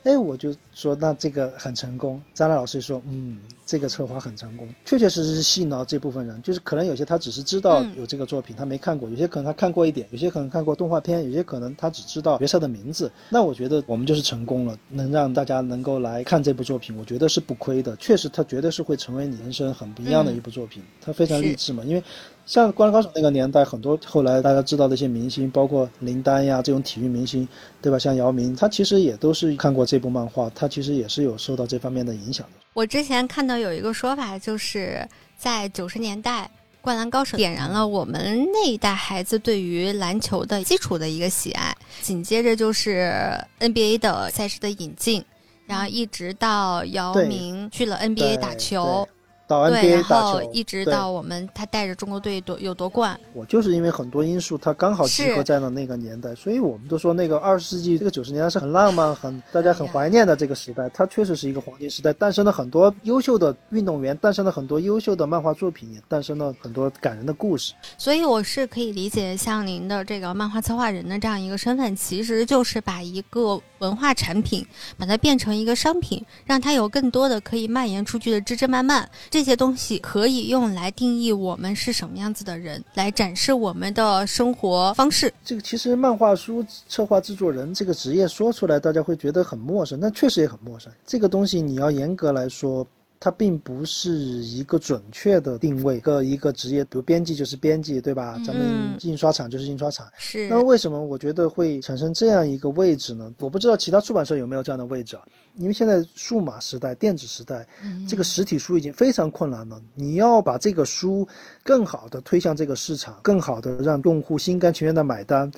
[0.04, 2.20] 哎，我就说那这个很成功。
[2.32, 6.40] 张兰老师说，嗯，这个策划很成功，确确实实是吸引到这部分人。
[6.42, 13.10] 就是可能有些他只是知道嗯有这个作品，他没看过；有些可能他看过一点，有些可能看过动画片，有些可能他只知道角色的名字。
[13.28, 17.94] 那我觉得我们就是成功了，能让大家能够来看这部作品，我觉得是不亏的。
[17.96, 20.82] 确实，它绝对是会成为你人生很不一样的一部作品。
[21.00, 22.02] 它非常励志嘛，因为
[22.50, 27.46] 像《灌篮高手》那个年代，很多后来大家知道的一些明星，包括林丹呀这种体育明星，
[27.80, 27.96] 对吧？
[27.96, 32.54] 像姚明，他其实也都是看过这部漫画，他其实也是有受到这方面的影响的。
[32.72, 35.08] 我之前看到有一个说法，就是
[35.38, 36.42] 在九十年代，
[36.80, 41.72] 《灌篮高手》点燃了我们那一代孩子对于篮球的基础的一个喜爱。
[42.02, 45.24] 紧接着就是 NBA 的赛事的引进，
[45.66, 49.19] 然后一直到姚明去了 NBA 打球，对
[49.50, 53.18] 到对，NBA 然打球，后一直到我们他带着中国队夺有夺冠。
[53.32, 60.88] 我就是因为很多因素，他刚好集合在了那个年代，所以我们都说那个二十世纪这个九十年代是很浪漫、很大家很怀念的这个时代。
[60.90, 67.74] 它确实是一个黄金时代，诞生了很多优秀的运动员，诞生了很多优秀的漫画作品，也诞生了很多感人的故事。
[67.98, 74.64] 所以我是可以理解，像您的这个漫画策划人的这样一个身份，其实就是把一个文化产品，
[74.96, 79.08] 把它变成一个商品，让它有更多的可以蔓延出去的枝枝蔓蔓。
[79.28, 85.32] 这这些东西可以用来定义我们是什么样子的人，来展示我们的生活方式。
[85.42, 90.92] 这个其实漫画书策划制作人这个职业说出来，大家会觉得很陌生，但确实也很陌生。
[91.06, 92.86] 这个东西你要严格来说。
[93.22, 98.40] 它并不是一个准确的定位，一个一个职业，比如编辑就是编辑，对吧？
[98.46, 100.08] 咱们嗯印刷厂就是印刷厂。
[100.16, 103.30] 是那么为什么我觉得会产生这样一个位置呢？
[103.38, 105.22] 我不知道其他出版社有没有这样的位置啊？
[105.56, 107.66] 因为现在数码时代、电子时代，
[108.08, 109.78] 这个实体书已经非常困难了。
[109.94, 111.28] 你要把这个书
[111.62, 115.52] 更好的推向这个市场，更好的让用户心甘情愿的买单。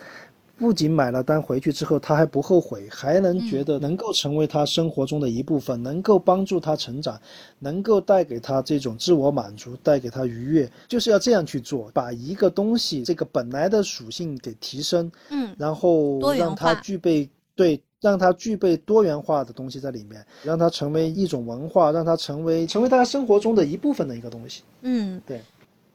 [0.62, 7.20] 不仅买了单回去之后，他还不后悔，还能觉得能够成为他生活中的一部分，能够帮助他成长，
[7.59, 24.62] 能够带给他这种自我满足，带给他愉悦，就是要这样去做，把一个东西这个本来的属性给提升，嗯，然后让它具备对，让它具备多元化的东西在里面，让它成为一种文化，让它成为成为大家生活中的一部分的一个东西。
[24.83, 25.40] 嗯，对。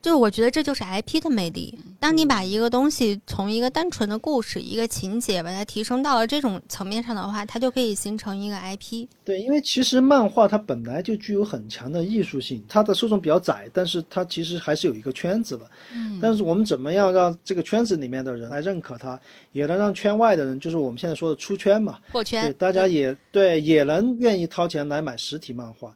[0.07, 1.77] 就是我觉得这就是 IP 的魅力。
[1.99, 9.05] 当你把一个东西从一个单纯的故事、一个情节，把它提升到了这种层面上的话，它就可以形成一个 IP。
[9.25, 15.69] 对，因为其实漫画它本来就具有很强的艺术性，它的受众比较窄，但是它其实还是有一个圈子的。
[15.93, 19.19] 嗯但是我们怎么样让这个圈子里面的人来认可它，
[19.51, 25.93] 也能让圈外的人，就是我们现在说的出圈嘛，破圈，大家也对也能愿意掏钱来买实体漫画，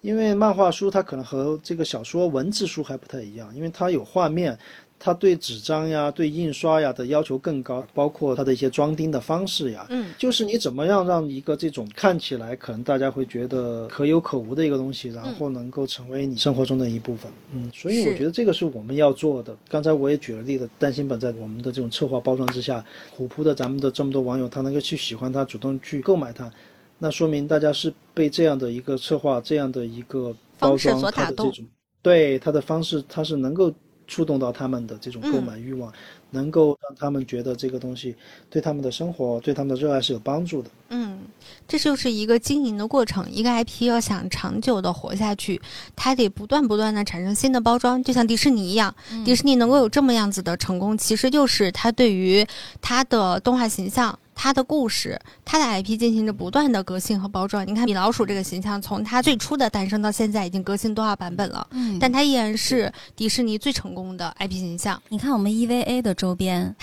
[0.00, 4.58] 因为漫画书它可能和这个小说文字书还不太一样，因为它有画面，
[4.98, 17.30] 它对纸张呀、对印刷呀的要求更高，包括它的一些装订的方式呀，嗯，就是你怎么样让一个这种看起来可能大家会觉得可有可无的一个东西，然后能够成为你生活中的一部分。
[17.52, 19.54] 嗯，所以我觉得这个是我们要做的。
[19.68, 26.50] 刚才我也举了例子，单行本在我们的这种策划包装之下，虎扑的咱们的这么多网友，他能够去喜欢它，主动去购买它，
[27.02, 31.66] 那说明大家是被这样的一个策划、这样的一个包方式装，所打动它的这种
[32.02, 33.72] 对它的方式，它是能够
[34.06, 35.92] 触动到他们的这种购买欲望，
[36.30, 38.14] 能够让他们觉得这个东西
[38.50, 40.70] 对他们的生活、对他们的热爱是有帮助的。
[40.90, 41.20] 嗯，
[41.66, 43.24] 这就是一个经营的过程。
[43.30, 45.60] 一个 IP 要想长久的活下去，
[45.96, 48.94] 它得不断不断的产生新的包装，就像迪士尼一样。
[49.24, 52.44] 迪士尼能够有这么样子的成功，其实就是它对于
[52.82, 54.18] 它的动画形象。
[54.42, 57.66] 它的故事，它的 IP 进行着不断的革新和包装。
[57.68, 61.66] 你看米老鼠这个形象，从它最初的诞生到现在，已经革新多少版本了？
[61.72, 64.98] 嗯但它依然是迪士尼最成功的 IP 形象。
[65.10, 66.74] 你看我们 EVA 的周边，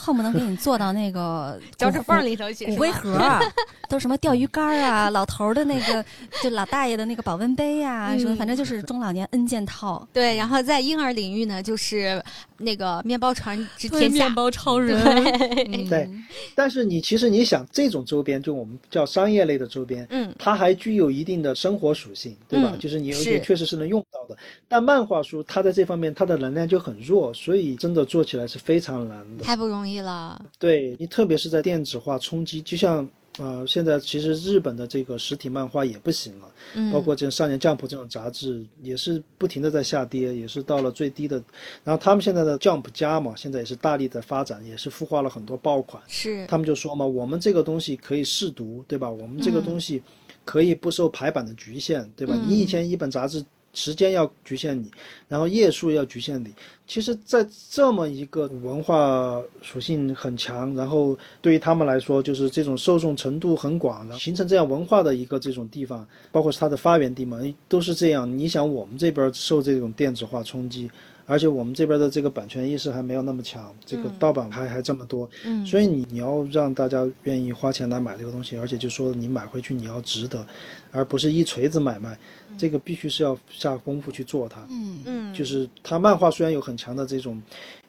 [0.00, 3.52] 恨不能给你做到那个 脚趾缝里头去骨灰盒儿，
[3.86, 6.02] 都什么钓鱼竿儿啊，老头的那个，
[6.42, 10.08] 就老大爷的那个保温杯呀、什么，嗯反正就是中老年 N 件套。
[10.10, 12.22] 对，然后在婴儿领域呢，就是
[12.56, 14.30] 那个面包船之天下。
[14.30, 16.10] 包超人， 对对
[16.54, 22.70] 但是你其实你想，这种周边就我们叫商业类的周边，嗯，它还具有一定的生活属性，对吧？
[22.74, 24.36] 嗯就是你有是些确实是能用到的。
[24.68, 29.44] 但漫画书它在这方面它的能量就很弱，所以真的做起来是非常难的。
[29.44, 30.44] 太不容易了。
[30.58, 41.42] 对你，特别是在电子化冲击，就像呃，现在其实日本的这个实体漫画也不行了，嗯，包括这少年 Jump 这种杂志也是不停的在下跌，也是到了最低的。
[41.82, 46.00] 然后他们现在的 Jump 加嘛，现在也是大力的发展，也是孵化了很多爆款。
[46.06, 49.10] 是他们就说嘛，我们这个东西可以试读，对吧？
[49.10, 50.00] 我们这个嗯东西
[50.44, 52.34] 可以不受排版的局限，对吧？
[52.36, 54.90] 嗯你以前一本杂志时间要局限你，
[55.28, 56.54] 然后页数要局限你。
[56.86, 68.30] 其实，在这么一个文化属性很强，然后对于他们来说，就是这种受众程度很广的，形成这样文化的一个这种地方，包括是它的发源地嘛，都是这样。
[68.38, 70.90] 你想，我们这边受这种电子化冲击，
[71.26, 80.46] 而且我们这边的这个版权意识还没有那么强，这个盗版还还这么多，嗯，所以你你要让大家愿意花钱来买这个东西，而且就说你买回去你要值得，
[80.92, 82.18] 而不是一锤子买卖，
[82.58, 84.60] 这个必须是要下功夫去做它。
[84.70, 84.98] 嗯。
[85.06, 87.40] 嗯，就是它漫画虽然有很强的这种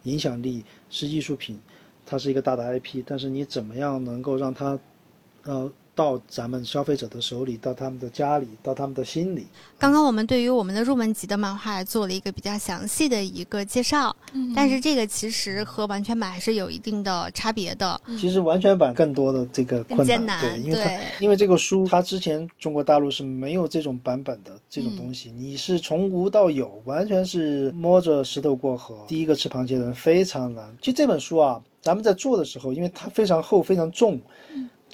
[0.04, 1.60] 影响力，是艺术品，
[2.06, 4.80] 它是一个大的 IP，但是你怎么样能够让它，
[5.44, 9.48] 呃，到咱们消费者的手里，到他们的家里，到他们的心里？
[9.80, 29.06] 刚刚我们对于我们的入门级的漫画做了一个比较详细的一个介绍，嗯但是这个其实和完全版还是有一定的差别的，其实完全版更多的这个困难，难，对，因为它因为这个书，它之前中国大陆是没有这种版本的这种东西，你是从无到有，完全是摸着石头过河。
[29.08, 30.76] 第一个吃螃蟹的人非常难。
[30.82, 34.20] 其实这本书啊，咱们在做的时候，因为它非常厚、非常重，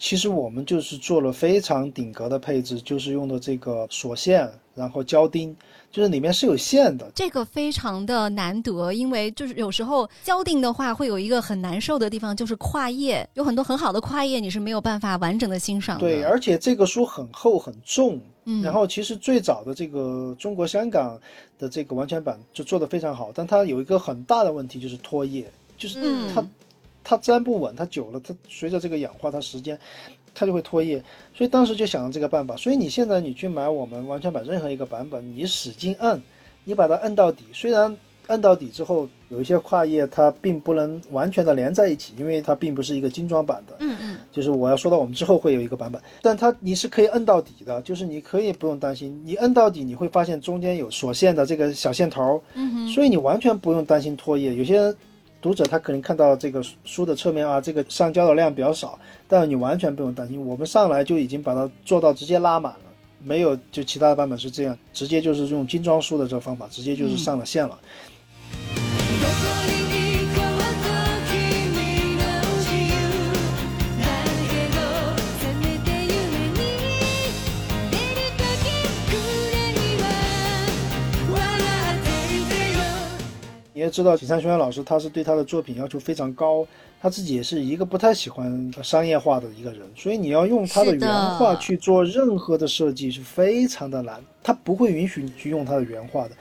[0.02, 5.56] 其实我们就是做了非常顶格的配置，就是用的这个锁线，然后胶钉，
[5.92, 16.02] 就是里面是有线的，这个非常的难得，因为就是有时候胶钉的话会有一个很难受的地方，就是跨页，有很多很好的跨页你是没有办法完整的欣赏的。
[16.02, 21.16] 对，而且这个书很厚很重，嗯然后其实最早的这个中国香港
[21.60, 25.46] 的这个完全版就做得非常好，但它有一个很大的问题就是脱页，
[25.78, 26.44] 就是嗯它、
[27.04, 29.78] 它粘不稳，它久了它随着这个氧化，它时间
[30.34, 31.04] 它就会脱液，
[31.36, 32.56] 所以当时就想了这个办法。
[32.56, 36.22] 所以你现在你去买我们完全版任何一个版本，你使劲摁，
[36.64, 37.96] 你把它摁到底，虽然
[38.28, 54.56] 摁到底之后有一些跨页它并不能完全的连在一起，因为它并不是一个精装版的，嗯嗯，就是我要说到我们之后会有一个版本，但它你是可以摁到底的，就是你可以不用担心，你摁到底你会发现中间有锁线的这个小线头，嗯所以你完全不用担心脱页。
[54.56, 54.96] 有些
[55.42, 62.80] 读者他可能看到这个书的侧面啊，这个上交的量比较少，但你完全不用担心，我们上来就已经把它做到直接拉满了。
[63.24, 67.80] 没有，就其他的版本是这样，直接就是用精装书的这个方法，直接就是上了线了。
[83.82, 86.64] 你也知道，井上雄彦老师他是对他的作品要求非常高，
[87.02, 96.36] 他自己也是一个不太喜欢商业化的一个人，所以你要用他的原画去做任何的设计是非常的难，他不会允许你去用他的原画的，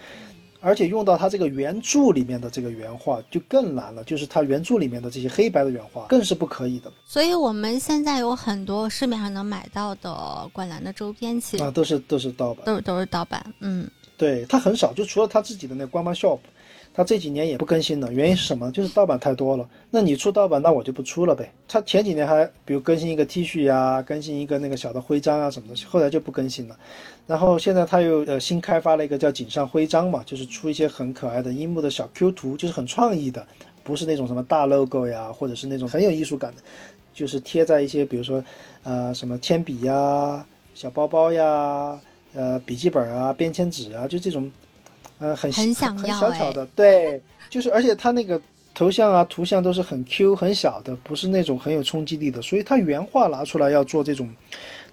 [0.61, 6.92] 而且用到他这个原著里面的这个原画就更难了，就是他原著里面的这些黑白的原画更是不可以的。
[7.07, 12.66] 所以我们现在有很多市面上能买到的灌篮的周边，其实啊，都是都是盗版。
[12.66, 16.38] 都是都是盗版，嗯，对他很少，就除了他自己的那个官方 shop，
[16.92, 18.70] 他这几年也不更新了，原因是什么？
[18.72, 19.68] 就是盗版太多了。
[19.90, 21.50] 那你出盗版，那我就不出了呗。
[21.68, 26.76] 他前几年还比如更新一个 T 恤呀，更新一个那个小的徽章啊什么的，后来就不更新了。
[27.26, 33.46] 然后现在他又呃新开发了一个叫井上徽章嘛，就是出一些很可爱的樱木的小 Q 图，就是很创意的，
[33.85, 36.62] 不是那种什么大 logo 呀，或者是那种很有艺术感的，
[37.14, 38.42] 就是贴在一些比如说
[38.83, 41.98] 呃什么铅笔呀、小包包呀、
[42.35, 44.50] 呃笔记本啊、便签纸啊，就这种
[45.20, 45.94] 呃很很小
[46.33, 48.40] 巧的，对，就是而且它那个
[48.74, 54.28] 头像啊、图像都是很 Q 很小的，不是那种很有冲击力的，所以它原画拿出来要做这种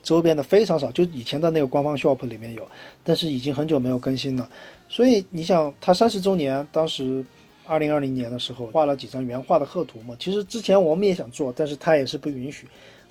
[0.04, 2.68] 周边的非常少，就以前的那个官方 shop 里面有，
[3.04, 4.48] 但是已经很久没有更新了。
[4.90, 7.26] 所以你想，它三十周年，当时
[7.66, 12.68] 二零二零年的时候画了几张原画的贺图嘛，其实之前我们也想做，但是它也是不允许。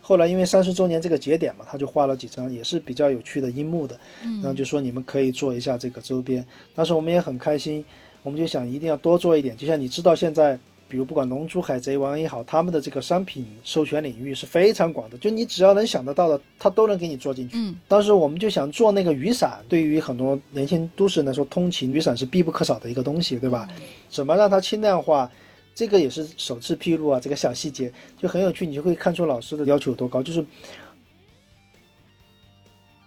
[0.07, 3.99] 后来因为三十周年这个节点嘛，他就画了几张也是比较有趣的樱木的，
[4.41, 6.47] 然后就说你们可以做一下这个周边。
[6.77, 7.85] 当时我们也很开心，
[8.23, 9.57] 我们就想一定要多做一点。
[9.57, 17.57] 就像你知道现在，比如不管龙珠、海贼王也好，他们的这个商品授权领域是非常广的，就你只要能想得到的，他都能给你做进去。
[17.59, 23.69] 嗯，当时我们就想做那个雨伞，对于很多年轻都市人来说，通勤雨伞是必不可少的一个东西，对吧？
[24.09, 25.29] 怎么让它轻量化？
[25.77, 30.43] 这个也是首次披露啊，这个小细节就很有趣，你就会看出老师的要求有多高，就是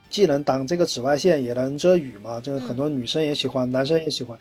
[0.08, 4.38] 既能挡这个紫外线，也能遮雨嘛，这个很多女生也喜欢，男生也喜欢。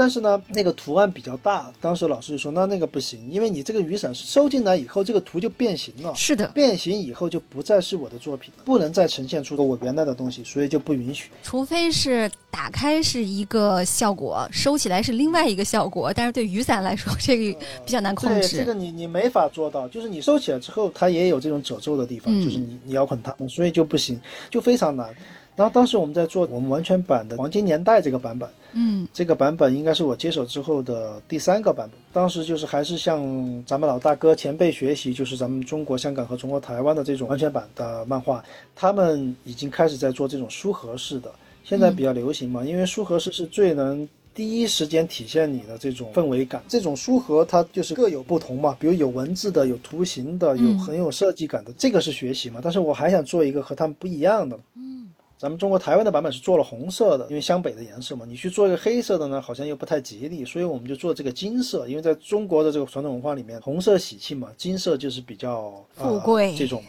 [0.00, 6.14] 但是呢，那个图案比较大，当时老师就说那那个不行，因为你这个雨伞收进来以后，这个图就变形了。
[6.14, 11.28] 是的，变形以后就不再是我的作品了，不能再呈现出我原来的东西，所以就不允许。
[11.42, 18.56] 除非是打开是一个效果，收起来是另外一个效果，但是对雨伞来说，这个比较难控对，制。
[18.56, 25.14] 这个你你没法做到，就是你收起来之后，它也有这种褶皱的地方，嗯就是你你要捆它，所以就不行，就非常难。
[25.60, 32.00] 然后当时我们在做我们完全版的黄金年代这个版本，嗯这个版本应该是我接手之后的第三个版本。
[32.14, 33.22] 当时就是还是向
[33.66, 38.42] 咱们老大哥前辈学习，就是咱们中国香港和中国台湾的这种完全版的漫画，
[38.74, 41.30] 他们已经开始在做这种书盒式的，
[41.62, 44.08] 现在比较流行嘛，因为书盒式是最能。
[44.32, 52.60] 第一时间体现你的这种氛围感，这种书盒它就是各有不同嘛，比如有文字的，有图形的，有嗯很有设计感的，这个是学习嘛。
[52.62, 54.56] 但是我还想做一个和他们不一样的，
[55.40, 58.26] 咱们中国台湾的版本是做了红色的，因为湘北的颜色嘛。
[58.28, 61.88] 你去做一个黑色的呢，好像又不太吉利，所以我们就做这个金色。
[61.88, 66.84] 因为在中国的这个传统文化里面，红色喜庆嘛，金色就是比较、呃富贵这种，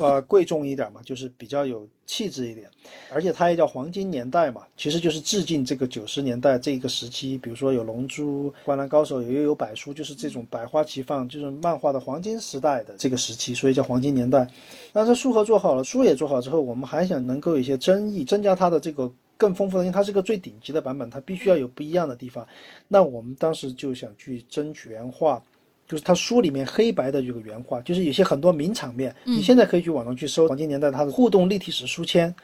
[0.00, 2.70] 呃贵重一点嘛，就是比较有气质一点。
[3.12, 14.48] 而且它也叫黄金年代嘛，其实就是致敬这个九十年代这个时期，比如说有龙珠、灌篮高手，也有百书，就是这种百花齐放，就是漫画的黄金时代的这个时期，所以叫黄金年代。
[14.92, 22.46] 那这书盒做好了，书也做好之后，我们还想能够有一些争议，增加它的这个更丰富的，因为它是个最顶级的版本，它必须要有不一样的地方。
[22.88, 25.42] 那我们当时就想去争取原画，
[25.86, 32.34] 就是他书里面黑白的这个原画，就是有些很多名场面，你现在可以去网上去搜黄金年代它的互动立体史书签。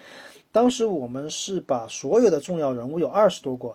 [0.53, 3.75] 当时我们是把所有的重要人物有二十多个，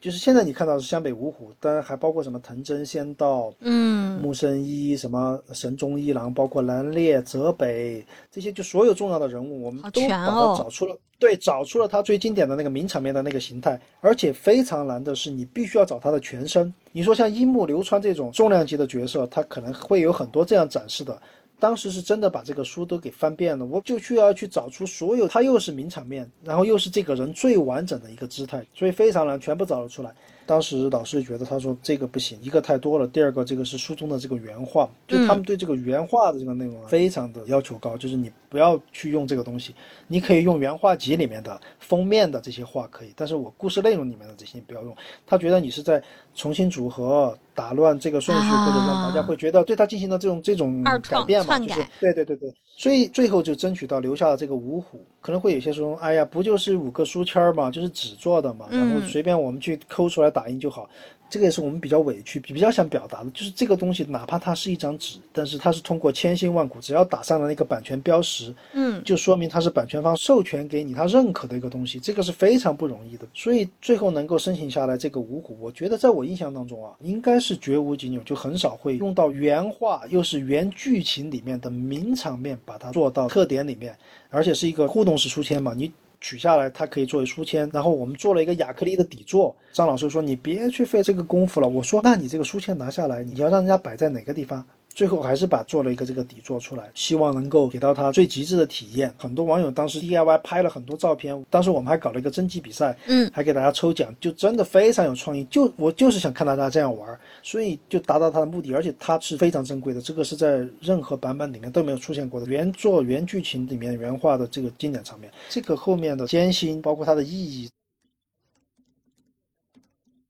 [0.00, 10.96] 就是现在你看到是湘北五虎，当然还包括什么藤真仙道、嗯木生一、什么神宗一郎，包括南烈、泽北这些，就所有重要的人物，我们都把它找出了。
[11.18, 16.72] 对，找出了他最经典的那个名场面的那个形态，而且非常难的是，你必须要找他的全身。
[16.92, 21.20] 你说像樱木流川这种重量级的角色，他可能会有很多这样展示的。
[21.60, 30.10] 当时是真的把这个书都给翻遍了，我就需要去找出所有，他又是名场面，然后又是这个人最完整的一个姿态，所以非常难，全部找了出来。
[30.46, 39.74] 当时老师觉得他说这个不行，一个太多了，第二个这个是书中的这个原话，就他们对这个原话的这个内容啊非常的要求高，就是你不要去用这个东西，
[40.08, 44.94] 你可以用原画集里面的封面的这些画可以，但是我故事内容里面的这些你不要用。
[45.24, 46.02] 他觉得你是在
[46.34, 55.00] 重新组合、打乱这个顺序，啊或者让大家会觉得对他进行了这种这种改变嘛，就是对对对对，所以最后就争取到留下了这个五虎。
[55.20, 60.88] 可能会有些说，哎呀，不就是五个书签儿嘛，就是纸做的嘛，然后嗯随便我们去抠出来打印就好。
[61.30, 73.26] 这个也是我们比较委屈、比较想表达的，就是这个东西，哪怕它是一张纸，但是它是通过千辛万苦，只要打上了那个版权标识，嗯就说明它是版权方授权给你，他认可的一个东西，这个是非常不容易的。
[73.32, 83.96] 所以最后能够申请下来这个五谷，我觉得在我印象当中啊，应该是绝无仅有，就很少会用到原话，又是原剧情里面的名场面，把它做到特点里面，
[84.30, 85.92] 而且是一个互动式书签嘛，你。
[86.20, 87.68] 取下来，它可以作为书签。
[87.72, 89.54] 然后我们做了一个亚克力的底座。
[89.72, 94.64] 张老师说：“你别去费这个功夫了。”我说：“那你这个书签拿下来，你要让人家摆在哪个地方？”
[94.94, 99.12] 最后还是把做了一个这个底座出来，希望能够给到他最极致的体验。
[99.16, 105.44] 很多网友当时 DIY 拍了很多照片，当时我们还搞了一个征集比赛，嗯，还给大家抽奖，就真的非常有创意。
[105.44, 112.46] 就我就是想看大家这样玩，所以就达到他的目的，而且它是非常珍贵的，这个是在任何版本里面都没有出现过的。
[112.46, 117.68] 原作原剧情里面原画的这个经典场面，这个后面的艰辛，包括它的意义。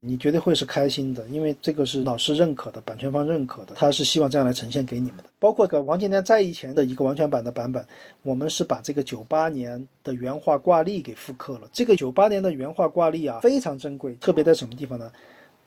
[0.03, 5.25] 你绝对会是开心的，因为这个是老师认可的，版权方认可的，他是希望这样来呈现给你们的。
[5.39, 7.85] 包括个王健林在以前的一个完全版的版本，
[8.23, 11.69] 我们是把这个九八年的原画挂历给复刻了。
[11.71, 15.13] 这个九八年的原画挂历啊，非常珍贵，特别在什么地方呢？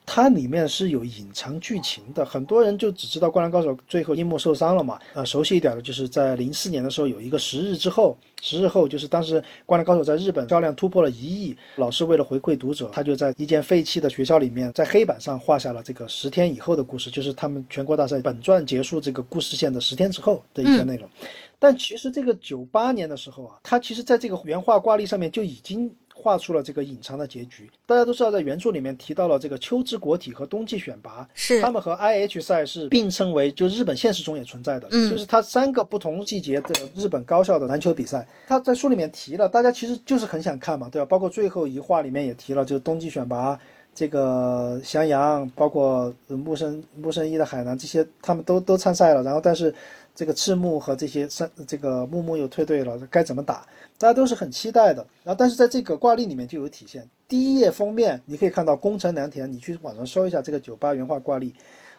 [0.06, 4.98] 它里面是有隐藏剧情的，很多人就只知道《灌篮高手》最后樱木受伤了嘛。
[5.14, 21.08] 呃，熟悉一点的就是在零四年的时候有一个十日之后，十日后就是当时《灌篮高手》在日本销量突破了一亿，老师为了回馈读者，他就在一间废弃的学校里面，在黑板上画下了这个十天以后的故事，就是他们全国大赛本传结束这个故事线的十天之后的一些内容。
[21.58, 25.90] 但其实这个九八年的时候啊，他其实在这个原画挂历上面就已经。
[26.24, 27.70] 画出了这个隐藏的结局。
[27.84, 38.26] 大家都知道，在原著里面提到了这个秋之国体和冬季选拔，是他们和 IH 赛是并称为，就日本现实中也存在的，嗯就是它三个不同季节的日本高校的篮球比赛。
[38.46, 41.04] 他在书里面提了，大家其实就是很想看嘛，对吧？
[41.04, 43.60] 包括最后一话里面也提了，就是冬季选拔。
[43.94, 49.22] 这个翔阳，包括呃木生木生一的海南这些，他们都都参赛了。
[49.22, 49.72] 然后，但是
[50.14, 53.66] 这个赤木和这些三这个木木又退队了，该怎么打？
[53.96, 55.06] 大家都是很期待的。
[55.22, 57.08] 然后，但是在这个挂历里面就有体现。
[57.28, 61.54] 第一页封面你可以看到宫城良田，你去网上搜一下这个九八原画挂历，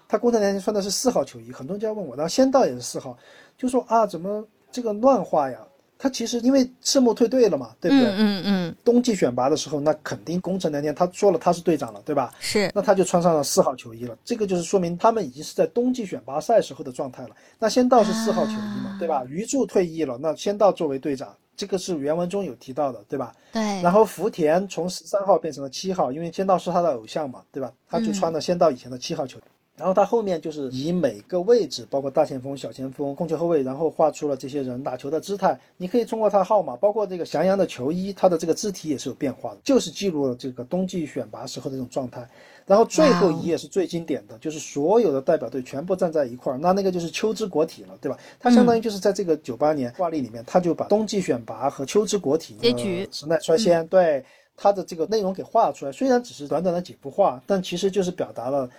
[0.08, 3.18] 他宫城良田穿的是四号球衣，很多人就要问我，然后仙道也是四号，
[3.58, 5.60] 就说啊，怎么这个乱画呀？
[5.98, 8.08] 他其实因为赤木退队了嘛，对不对？
[8.10, 12.34] 嗯嗯嗯，冬季选拔的时候，那肯定宫城良田他说了他是队长了，对吧？
[12.40, 17.30] 是那他就穿上了四号球衣了，这个就是说明他们已经是在冬季选拔赛时候的状态了。
[17.58, 19.24] 那仙道是四号球衣嘛，啊对吧？
[19.30, 23.32] 鱼柱退役了，那仙道作为队长，这个是原文中有提到的，对吧？
[23.54, 27.72] 对，然后福田从十三号变成了七号，因为仙道是他的偶像嘛，对吧？
[27.90, 29.42] 他就穿了仙道以前的七号球衣。
[29.78, 35.60] 然后他后面就是以每个位置，包括大前锋、小前锋、控球后卫，然后画出了这些人打球的姿态。
[35.76, 42.26] 你可以通过他号码，包括这个翔阳的球衣，他的这个字体也是有变化的，就是记录了这个冬季选拔时候的这种状态。
[42.66, 48.18] 然后最后一页是最经典的，就是所有的代表队全部站在一块儿，那那个就是秋之国体了，对吧？
[48.40, 54.24] 它相当于就是在这个九八年挂历里面，他就把冬季选拔和秋之国体结局呃神奈川县、对
[54.56, 55.92] 它的这个内容给画出来。
[55.92, 58.70] 虽然只是短短的几幅画，但其实就是表达了。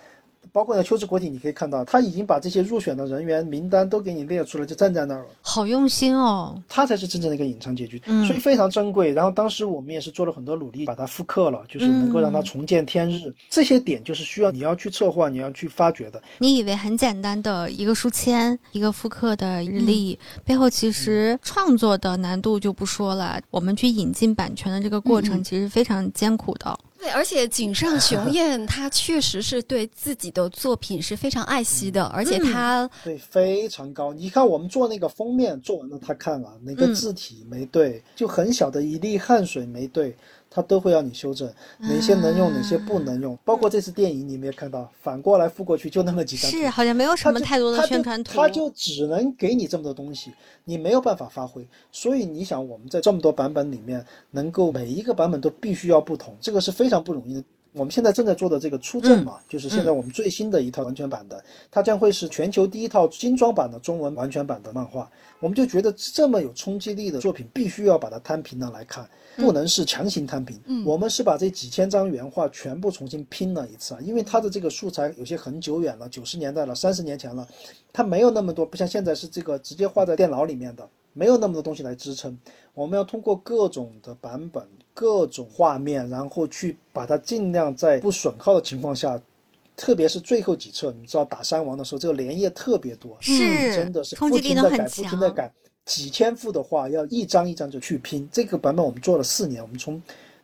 [0.51, 5.27] 包括呢，秋之国体，你可以看到，他已经把这些入选的人员名单都给你列出来，就站在那儿了。
[5.41, 6.61] 好用心哦。
[6.67, 9.11] 它才是真正的一个隐藏结局，嗯所以非常珍贵。
[9.11, 13.33] 然后当时我们也是做了很多努力，把它复刻了，就是能够让它重见天日。
[13.49, 16.21] 这些点就是需要你要去策划，你要去发掘的。
[16.39, 23.39] 你以为很简单的一个书签、一个复刻的日历，背后其实创作的难度就不说了。
[23.51, 26.77] 我们去引进版权的这个过程，其实非常艰苦的。
[26.99, 34.11] 对，而且井上雄彦 他确实是对自己的作品是非常爱惜的，而且他对，非常高。
[34.13, 40.15] 你看我们做那个封面，做完了他看了哪个字体没对，就很小的一粒汗水没对，
[40.49, 43.37] 他都会要你修正，哪些能用，哪些不能用。
[43.43, 48.33] 包括这次电影，你没有看到，反过来覆过去就那么几张，是，好像没有什么太多的宣传图。
[48.33, 50.31] 他就只能给你这么多东西，
[50.65, 51.67] 你没有办法发挥。
[51.91, 57.43] 所以你想，我们在这么多版本里面，能够每一个版本都必须要不同，这个是非常不容易的。
[57.73, 65.07] 我们现在正在做的这个出阵嘛，就是现在我们最新的一套完全版的，它将会是全球第一套精装版的中文完全版的漫画。
[65.39, 70.59] 我们就觉得这么有冲击力的作品，必须要把它摊平了来看，不能是强行摊平。
[70.65, 77.47] 嗯我们是把这几千张原画全部重新拼了一次啊，因为它的这个素材有些很久远了，九十年代了，三十年前了，
[77.93, 82.35] 它没有那么多，不像现在是这个直接画在电脑里面的，没有那么多东西来支撑。
[82.73, 89.21] 我们要通过各种的版本、各种画面，然后去把它尽量在不损耗的情况下。
[89.77, 95.35] 特别是最后几册，你知道打山王的时候，这个连页特别多，是真的是冲不停的改，不停的强。
[95.35, 95.53] 改，
[95.85, 98.27] 几千幅的话要一张一张就去拼。
[98.31, 100.01] 这个版本我们做了四年，我们从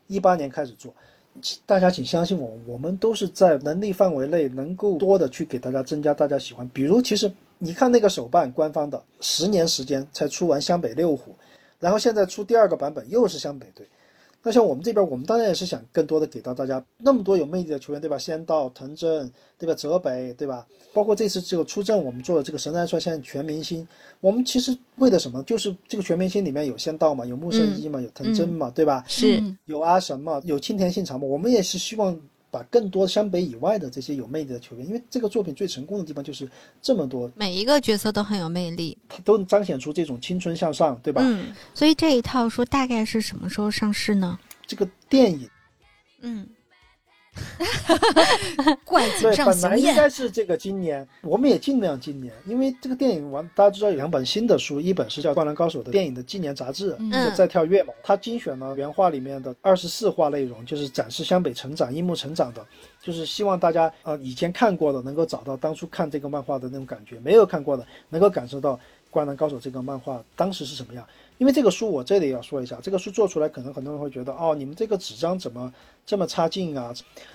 [0.08, 0.94] 一八年开始做。
[1.42, 6.70] 请大家请相信我，我们都是在能力范围内能够多的去给大家增加大家喜欢。
[6.72, 11.36] 比如，其实你看那个手办官方的，十年时间才出完湘北六虎，
[11.80, 13.88] 然后现在出第二个版本又是湘北队。
[14.46, 18.18] 那像我们这边，我们当然也是想更多的给到大家那么多有魅力的球员，对吧？
[18.18, 19.74] 仙道、藤真，对吧？
[19.74, 20.68] 泽北，对吧？
[20.94, 23.88] 包括这次这个出阵，我们做的这个神奈川县全明星，
[24.20, 25.42] 我们其实为了什么？
[25.44, 29.04] 就是这个全明星里面有仙道嘛，有木圣一嘛，有藤真嘛，对吧？
[29.08, 32.20] 是嗯有阿神嘛，有青田信长嘛，我们也是希望
[32.54, 36.48] 把更多湘北以外的这些有魅力的球员，因为这个作品最成功的地方就是
[36.84, 38.96] 这么多，每一个角色都很有魅力。
[39.10, 41.24] 它都能彰显出这种青春向上，对吧？
[41.26, 44.38] 嗯，所以这一套说大概是什么时候上市呢？
[44.68, 45.50] 这个电影
[46.22, 46.48] 嗯，
[48.86, 62.66] 怪井对，上本来应，该是这个今年，我们也尽量今年，因为这个电影完，大家知道有两本新的书，一本是叫《灌篮高手》的电影的纪念杂志，嗯就再跳跃嘛，它精选了原画里面的二十四话内容，就是展示湘北成长、樱木成长的，
[63.02, 68.76] 就是希望大家呃以前看过的能够找到当初看这个漫画的那种感觉，没有看过的能够感受到
[69.10, 71.06] 《灌篮高手》这个漫画当时是什么样。
[71.38, 75.74] 因为这个书我这里要说一下，这个书做出来可能很多人会觉得哦，你们这个纸张怎么
[76.06, 76.94] 这么差劲啊？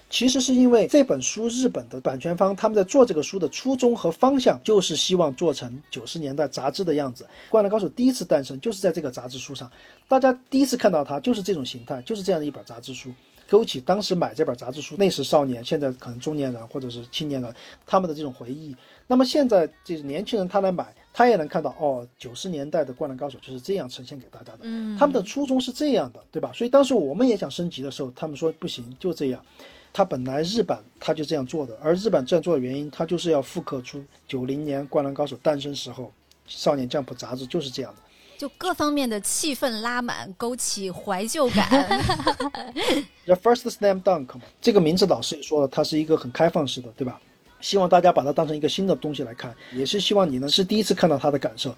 [0.08, 7.24] 其实是因为这本书日本的版权方他们在做这个书的初衷和方向，就是希望做成九十年代杂志的样子。
[7.50, 9.70] 《灌篮高手》第一次诞生就是在这个杂志书上，
[10.06, 13.10] 大家第一次看到它就是这种形态，就是这样的一本杂志书。
[13.50, 17.54] 勾起当时买这本杂志书那时少年，现在可能中年人或者是青年人
[17.86, 18.76] 他们的这种回忆。
[19.08, 24.58] 那么现在这年轻人他来买，他也能看到哦，九十年代的《灌篮高手》就是这样呈现给大家的。
[24.62, 26.52] 嗯他们的初衷是这样的，对吧？
[26.54, 29.42] 所以当时我们也想升级的时候，他们说不行，就这样。
[29.90, 36.04] 他本来日版他就这样做的，而日版这样做的原因，他就是要复刻出九零年《灌篮高手》诞生时候，
[36.46, 38.02] 《少年 Jump》杂志就是这样的。
[38.36, 41.66] 就各方面的气氛拉满，勾起怀旧感。
[43.24, 44.28] The First Slam Dunk，
[44.60, 47.20] 这个名字老师也说了，它是一个很开放式的，对吧？
[47.60, 51.74] 希望大家把它当成一个新的东西来看，也是希望你呢是第一次看到它的感受。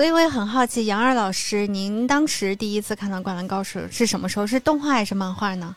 [0.00, 4.46] 所以我也很好奇，杨二老师，您当时第一次看到《灌篮高手》是什么时候？
[4.46, 5.76] 是动画还是漫画呢？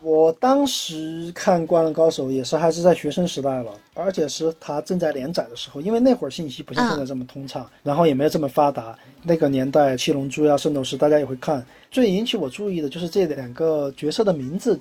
[0.00, 8.98] 我当时看《灌篮高手》也是还是在学生时代了，而且是他正在连载的时候，因为那会儿信息不像现在这么通畅，然后也没有这么发达。
[9.22, 11.64] 那个年代，《七龙珠》呀、《圣斗士》，大家也会看。
[11.92, 14.80] 最引起我注意的就是这两个角色的名字，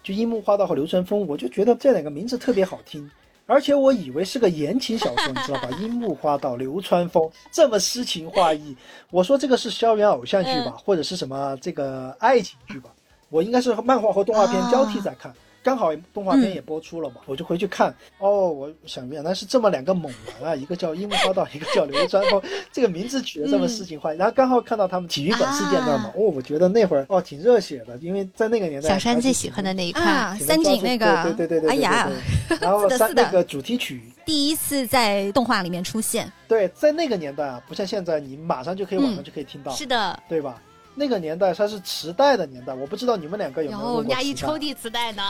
[0.00, 3.10] 就樱木花道和流川枫，我就觉得这两个名字特别好听。
[3.50, 5.70] 而且我以为是个言情小说， 你知道吧？
[5.80, 8.76] 樱木花道、流川枫这么诗情画意，
[9.10, 12.90] 我说这个是校园偶像剧吧，或者是什么这个爱情剧吧？
[13.30, 17.94] 我应该是漫画和动画片交替在看，刚好动画片也播出了嘛，我就回去看。
[18.18, 22.42] 哦，我想原来是这么两个猛男啊， 一个叫樱木花道， 一个叫流川枫，
[22.72, 24.16] 这个名字取得这么诗情画意。
[24.16, 28.88] 然后刚好看到他们体育馆事件那儿嘛，哦，我觉得那会儿哦挺热血的，因为在那个年代。
[28.88, 32.10] 小山最喜欢的那一块啊，三井那个，对对对对，哎呀，
[32.60, 34.00] 然后三那个主题曲。
[34.24, 40.60] 第一次在动画里面出现，对，在那个年代啊，不像现在，你马上就可以网上就可以听到，是的，对吧？
[40.98, 45.22] 那个年代它是磁带的年代，我不知道你们两个有没有有我们家一抽屉磁带呢。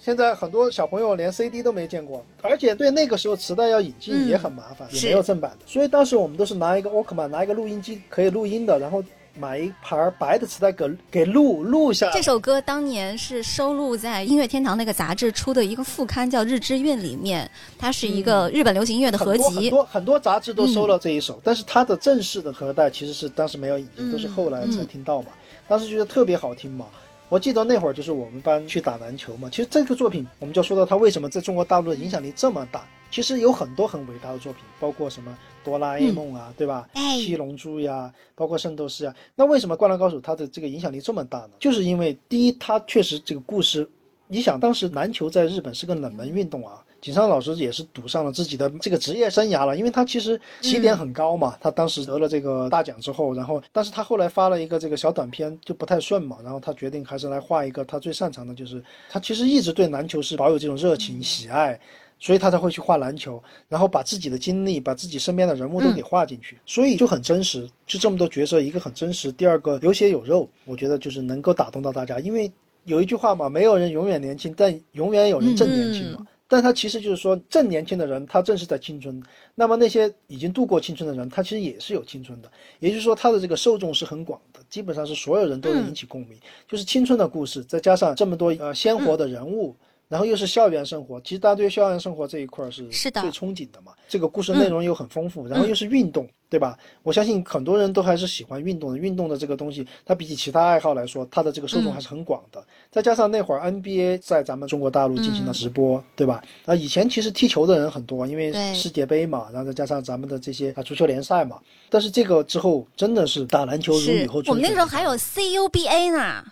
[0.00, 9.02] 现在很多小朋友连 CD 都没见过，而且对那个时候磁带要引进也很麻烦，也没有正版的，所以当时我们都是拿一个 Walkman，拿一个录音机可以录音的，然后
[9.38, 12.12] 买一盘白的磁带给给录录下来。
[12.12, 19.70] 这首歌当年是收录在音乐天堂那个杂志出的一个副刊，叫《日之韵》里面，它是一个日本流行音乐的合很多很集。
[19.70, 25.28] 多很多杂志都收了这一首，但是它的正式的盒带其实是当时没有引进，都是后来才听到嘛。
[25.68, 26.86] 当时觉得特别好听嘛。
[27.28, 29.50] 我记得那会儿就是我们班去打篮球嘛。
[29.50, 32.86] 其实这个作品，我们就说到它为什么在中国大陆的影响力这么大。
[33.10, 36.88] 其实有很多很伟大的作品，包括什么哆啦 A 梦啊，对吧？
[36.94, 39.14] 哎七龙珠呀，包括圣斗士啊。
[39.34, 41.50] 那为什么灌篮高手它的这个影响力这么大呢？
[41.58, 43.88] 就是因为第一，它确实这个故事，
[44.28, 46.84] 你想当时篮球在日本是个冷门运动啊。
[47.06, 61.78] 井上老师也是赌上了自己的这个职业生涯了，因为他其实起点很高嘛，他当时得了这个大奖之后，然后但是他后来发了一个这个小短片就不太顺嘛，然后他决定还是来画一个他最擅长的，就是他其实一直对篮球是保有这种热情喜爱，
[62.18, 72.50] 所以他才会去画篮球，然后把自己的经历，把自己身边的人物都给画进去，所以就很真实，就这么多角色，一个很真实，第二个有血有肉，我觉得就是能够打动到大家，因为
[72.82, 76.26] 有一句话嘛，没有人永远年轻，但永远有人正年轻嘛。
[76.48, 79.20] 但他其实就是说，正年轻的人，他正是在青春。
[79.54, 82.50] 那么那些已经度过青春的人，他其实也是有青春的。
[82.78, 86.38] 也就是说，他的这个受众是很广的，基本上是所有人都能引起共鸣。
[86.68, 89.74] 就是青春的故事，再加上这么多呃鲜活的人物，
[90.08, 91.20] 然后又是校园生活。
[91.22, 93.92] 其实大家对校园生活这一块儿是是的最憧憬的嘛。
[94.08, 96.78] 这个故事内容又很丰富，然后又是运动，对吧？
[97.02, 98.98] 我相信很多人都还是喜欢运动的。
[98.98, 102.64] 运动的这个东西，它比起其他爱好来说，它的这个受众还是很广的。
[102.90, 106.42] 再加上那会儿 NBA 在咱们中国大陆进行了直播，对吧？
[106.64, 111.58] 啊，以前其实踢球的人很多，因为世界杯嘛，然后再加上咱们的这些啊足球联赛嘛。
[111.90, 114.50] 但是这个之后真的是打篮球如雨后春笋。
[114.50, 116.44] 我们那时候还有 CUBA 呢，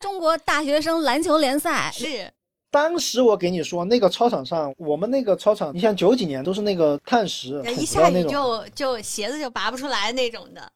[0.00, 1.90] 中国大学生篮球联赛。
[1.92, 2.32] 是
[2.70, 10.72] 当时我给你说，那个操场上，我们那个操场，你像九几年都是那个碳石，一下雨就就鞋子就拔不出来那种的。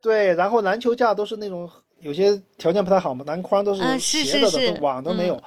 [0.00, 1.68] 对，然后篮球架都是那种
[2.00, 5.42] 有些条件不太好嘛，篮筐都是啊是斜着的，是是都网都没有。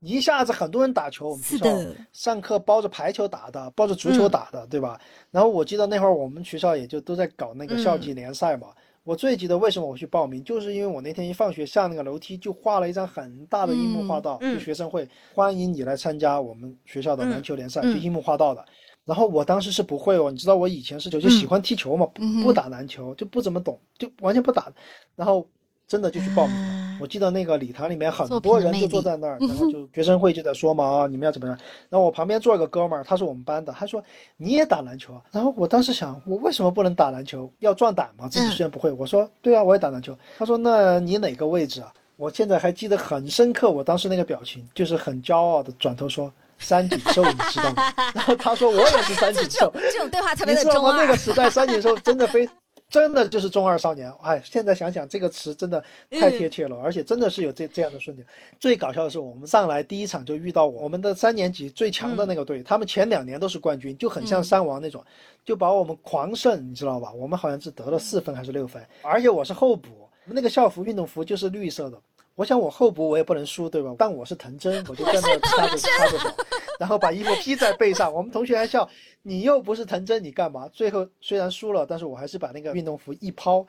[0.00, 1.76] 一下子很多人打球，我们学校
[2.12, 5.00] 上课包着排球打的，包着足球打的，对吧？
[5.32, 8.68] 然后我记得那会儿我们学校也就都在搞那个校际联赛嘛。
[9.04, 18.64] 我最记得为什么我去报名，就是因为我那天一放学下那个楼梯就画了一张很大的樱木花道，就学生会欢迎你来参加我们学校的篮球联赛，嗯就樱木花道的。
[19.04, 22.06] 然后我当时是不会哦，你知道我以前是就就喜欢踢球嘛，
[22.42, 24.70] 不打篮球，就不怎么懂，就完全不打。
[25.16, 25.48] 然后
[25.88, 26.68] 真的就去报名了。
[26.68, 31.56] 啊我记得那个礼堂里面很多人就坐在那儿， 然后就学生会就在说嘛啊，你们要怎么样？
[31.88, 34.02] 然后我旁边坐一个哥们儿，他是我们班的，他说
[34.36, 35.22] 你也打篮球啊？
[35.30, 37.48] 然后我当时想，我为什么不能打篮球？
[37.60, 38.90] 要壮胆嘛，自己虽然不会。
[38.90, 40.12] 我说对啊，我也打篮球。
[40.36, 41.92] 他说那你哪个位置啊？
[42.16, 47.94] 我现在还记得很深刻，我当时那个表情就是很骄傲的转头说三井寿，你知道吗？
[48.12, 50.96] 然 后他说我也是三井寿， 这种对话特别的你知道吗？
[51.00, 52.48] 那个时代三井寿真的非。
[52.90, 58.24] 真的就是中二少年，哎，现在想想这个词真的太贴切了，而且真的是有这这样的瞬间。
[58.58, 65.04] 最搞笑的是，我们上来第一场就遇到我们的三年级最强的那个队，他们前两年都是冠军，就很像山王那种，
[65.44, 67.12] 就把我们狂胜，你知道吧？
[67.12, 69.90] 我们好像是得了四分还是六分，而且我是候补，
[70.24, 72.00] 我们那个校服运动服就是绿色的。
[72.38, 73.92] 我想我候补我也不能输，对吧？
[73.98, 76.30] 但我是藤真，我就在那儿插着插着手，
[76.78, 78.14] 然后把衣服披在背上。
[78.14, 78.88] 我们同学还笑，
[79.22, 80.68] 你又不是藤真，你干嘛？
[80.72, 83.66] 最后虽然输了，但是我还是把那个运动服一抛，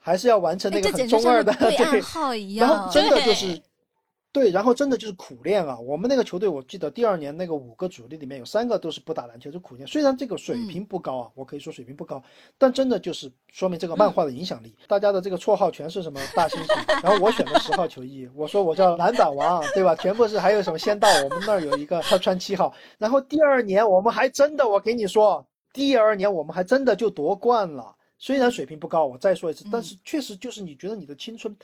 [0.00, 2.02] 还是要完成那哎，个很中二的对暗。
[2.02, 2.92] 号一然样后。
[2.92, 3.62] 真的就是
[4.30, 5.78] 对，然后真的就是苦练啊。
[5.80, 9.86] 我们那个球队，我记得第二年那个五个主力里面有三个都是不打篮球，就苦练。
[9.88, 12.22] 虽然这个水平不高啊，我可以说水平不高，
[12.58, 14.76] 但真的就是说明这个漫画的影响力。
[14.86, 19.96] 大家的这个绰号全是什么大猩猩，然后我选的十号球衣，我说我叫篮板王，对吧？
[19.96, 22.72] 全部是还有什么仙道，我们那儿有一个他穿七号。
[22.98, 27.94] 然后第二年我们还真的，我给你说，第二年我们还真的就夺冠了。
[28.20, 31.56] 虽然水平不高，我再说一次，但是确实就是你觉得你的青春。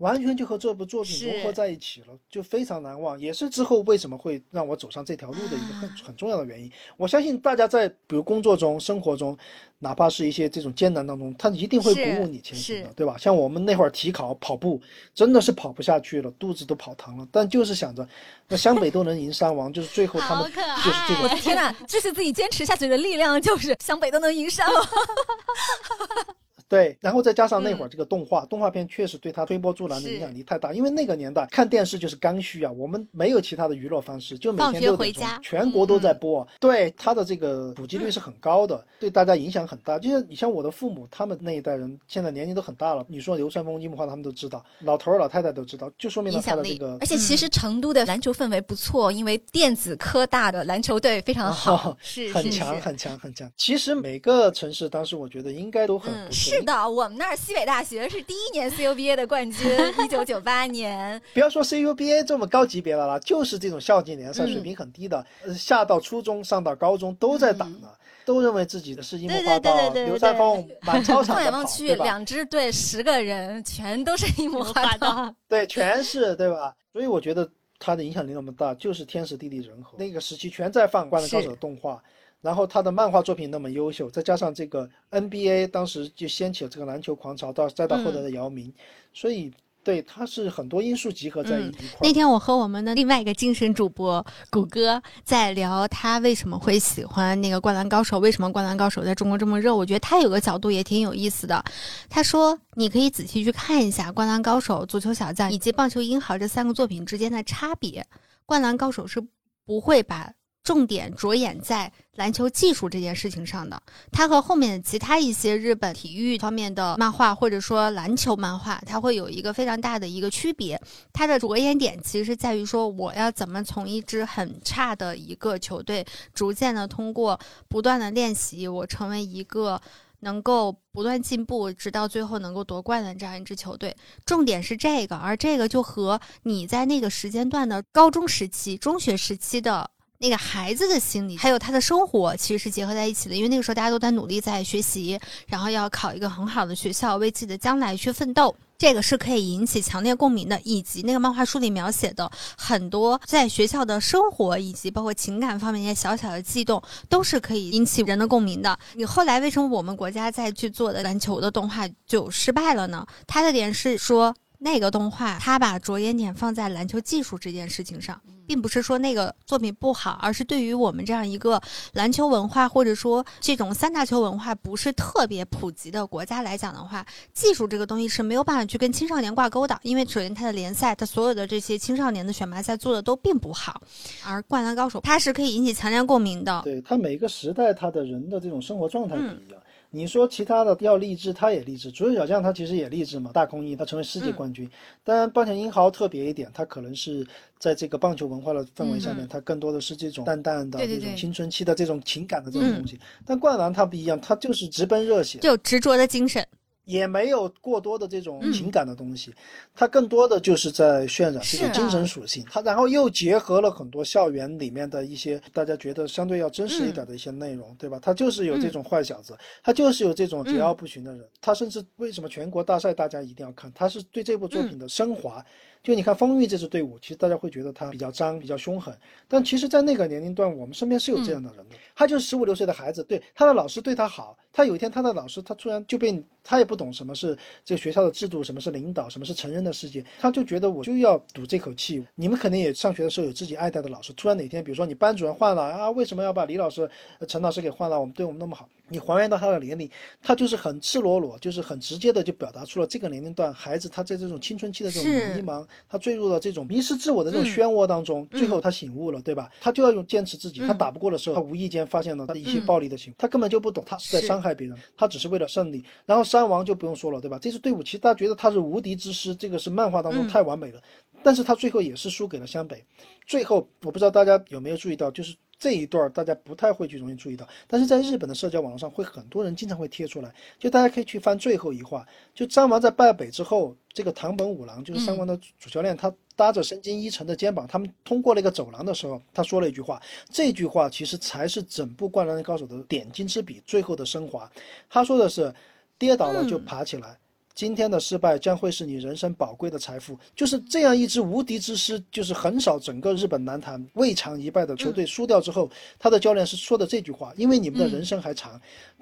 [0.00, 6.70] 完全就和这部作品融合在一起了，就非常难忘，也是之后为什么会让我走上这条路的一个很很重要的原因。
[6.96, 9.36] 我相信大家在比如工作中、生活中，
[9.78, 13.16] 哪怕是一些这种艰难当中，他一定会鼓舞你前行的，对吧？
[13.18, 14.80] 像我们那会儿体考跑步，
[15.14, 18.08] 真的是跑不下去了，肚子都跑疼了，但就是想着，
[18.48, 21.22] 那湘北都能赢山王，就是最后他们就是这个。
[21.24, 24.82] 我的天呐，支持自己坚持下去的力量就是湘北都能赢山王。
[26.70, 30.72] 对，然后再加上那会儿这个动画，动画片确实对他推波助澜的影响力太大。
[30.72, 36.46] 因为那个年代看电视就是刚需啊，我们没有其他的娱乐方式，就每天六点钟全国都在播。
[36.60, 39.98] 对他的这个普及率是很高的，对大家影响很大。
[39.98, 46.96] 就像你像我的父母，他们那一代人现在年龄都很大了，你说流川枫、樱木花他们都知道，老头儿老太太都知道，就说明了他的这个。
[47.00, 53.50] 而且其实成都的篮球氛围不错，因为电子科大的篮球队非常好，是很强很强很强。
[53.56, 56.59] 其实每个城市当时我觉得应该都很不错。
[56.59, 57.36] 是的，我们那儿。
[57.40, 59.70] 西北大学是第一年 CUBA 的冠军，
[60.04, 61.20] 一九九八年。
[61.32, 65.24] 不要说 CUBA 这么高级别的了，就是这种校际联赛，水平很低的，
[65.56, 67.88] 下到初中、上到高中都在打呢，
[68.26, 76.74] 都认为自己的是樱木花道、流川枫，满操场放眼望去，两支队十个人全都是樱木花道，对，全是对吧？
[76.92, 77.48] 所以我觉得
[77.78, 79.96] 他的影响力那么大，就是天时地利人和。
[79.96, 82.02] 那个时期全在放《灌篮高手》的动画。
[82.40, 88.72] 然后他的漫画作品那么优秀，再加上这个 NBA 当时就掀起了这个篮球狂潮，到再到后来的姚明，
[89.12, 91.80] 所以对他是很多因素集合在一块。
[92.02, 99.74] 那天我和我们的另外一个精神主播谷歌在聊，他为什么会喜欢那个《灌篮高手》，为什么《灌篮高手》在中国这么热？
[99.74, 101.62] 我觉得他有个角度也挺有意思的。
[102.08, 108.00] 他说，你可以仔细去看一下《灌篮高手》《足球小将》以及《棒球英豪》这三个作品之间的差别。
[108.46, 109.22] 《灌篮高手》是
[109.66, 110.32] 不会把。
[110.62, 113.82] 重点着眼在篮球技术这件事情上的，
[114.12, 120.80] 它和后面的其他一些日本体育方面的漫画，或者说篮球漫画，它会有一个非常大的一个区别。
[121.12, 129.80] 它的着眼点其实在于说，我要怎么从一支很差的一个球队，逐渐的通过不断的练习，我成为一个
[130.20, 133.96] 能够不断进步，直到最后能够夺冠的这样一支球队。
[134.26, 139.90] 重点是这个，而这个就和你在那个时间段的高中时期、中学时期的。
[140.22, 143.34] 那个孩子的心理，还有他的生活，其实是结合在一起的。
[143.34, 148.54] 因为那个时候大家都在努力在学习，然后要考一个很好的学校，为自己的将来去奋斗。
[148.76, 158.78] 这个是可以引起强烈共鸣的，以及那个漫画书里描写的很多在学校的生活，以及包括情感方面一些小小的悸动，都是可以引起人的共鸣的。
[158.96, 163.06] 你后来为什么我们国家再去做的篮球的动画就失败了呢？
[163.26, 164.34] 它的点是说。
[164.62, 171.58] 那个动画，它把着眼点放在篮球技术这件事情上，并不是说那个作品不好，而是对于我们这样一个
[171.94, 183.80] 篮球文化或者说这种三大球文化不是特别普及的国家来讲的话，技术这个东西是没有办法去跟青少年挂钩的，因为首先它的联赛，它所有的这些青少年的选拔赛做的都并不好，
[184.26, 186.60] 而《灌篮高手》它是可以引起强烈共鸣的。
[186.64, 189.59] 对它每个时代，它的人的这种生活状态不一样。
[189.92, 191.90] 你说其他的要励志，他也励志。
[191.90, 194.70] 足球小将他其实也励志嘛，大空翼他成为世界冠军。
[195.02, 197.26] 当然，棒球英豪特别一点，他可能是
[197.58, 203.00] 在这个棒球文化的氛围下面，他更多的是这种淡淡的这种青春期的这种情感的这种东西。
[203.26, 206.46] 但灌篮他不一样，他就是直奔热血，就执着的精神。
[206.90, 209.32] 也没有过多的这种情感的东西，
[209.74, 212.44] 它更多的就是在渲染这种精神属性。
[212.50, 217.98] 它然后又结合了很多校园里面的一些大家觉得相对要真实一点的一些内容，对吧？
[218.02, 221.24] 它就是有这种坏小子，他就是有这种桀骜不驯的人。
[221.40, 223.72] 他甚至为什么全国大赛大家一定要看？
[223.74, 225.44] 他是对这部作品的升华。
[225.82, 228.94] 就你看丰裕这支队伍，其实大家会觉得他比较脏、比较凶狠，
[229.26, 231.76] 但其实，在那个年龄段，我们身边是有这样的人的。
[231.96, 242.04] 他就是十五六岁的孩子，对他的老师对他好，他有一天他的老师他突然就被他也不懂什么是这个学校的制度，什么是领导，什么是成人的世界，他就觉得我就要赌这口气。
[242.14, 246.88] 你们肯定也上学的时候有自己爱戴的老师，突然哪天，比如说你班主任换了啊，为什么要把李老师、
[247.26, 247.98] 陈老师给换了？
[247.98, 248.68] 我们对我们那么好。
[248.92, 249.88] 你还原到他的年龄，
[250.20, 259.50] 他就是很赤裸裸，就是很直接的就表达出了这个年龄段孩子他在这种青春期的这种迷茫，他坠入了这种迷失自我的这种漩涡当中，最后他醒悟了，对吧？
[259.60, 265.84] 他就要用坚持自己，他打不过的时候，他无意间发现了他的一些暴力的行为，他根本就不懂，他是在伤伤害别人，他只是为了胜利。
[266.06, 267.38] 然后山王就不用说了，对吧？
[267.40, 270.80] 这支队伍其实大家觉得他是无敌之师，这个是漫画当中嗯太完美了，
[271.22, 272.82] 但是他最后也是输给了湘北。
[273.26, 282.04] 最后我不知道大家有没有注意到，就是这一段大家不太会去容易注意到，但是在日本的社交网络上会很多人经常会贴出来，就大家可以去翻最后一话，
[282.34, 290.00] 就张王在败北之后，这个堂本五郎就是三王的主教练，他搭着深津一成的肩膀，他们通过了一个走廊的时候，他说了一句话，
[290.30, 294.50] 这句话其实才是整部《灌篮高手》的点睛之笔，最后的升华。
[294.88, 295.54] 他说的是，
[295.98, 297.18] 跌倒了就爬起来。
[297.54, 308.58] 今天的失败将会是你人生宝贵的财富，就是这样一支无敌之师，就是横扫整个日本男坛未尝一败的球队输掉之后，他的教练是说的这句话，因为你们的人生还长，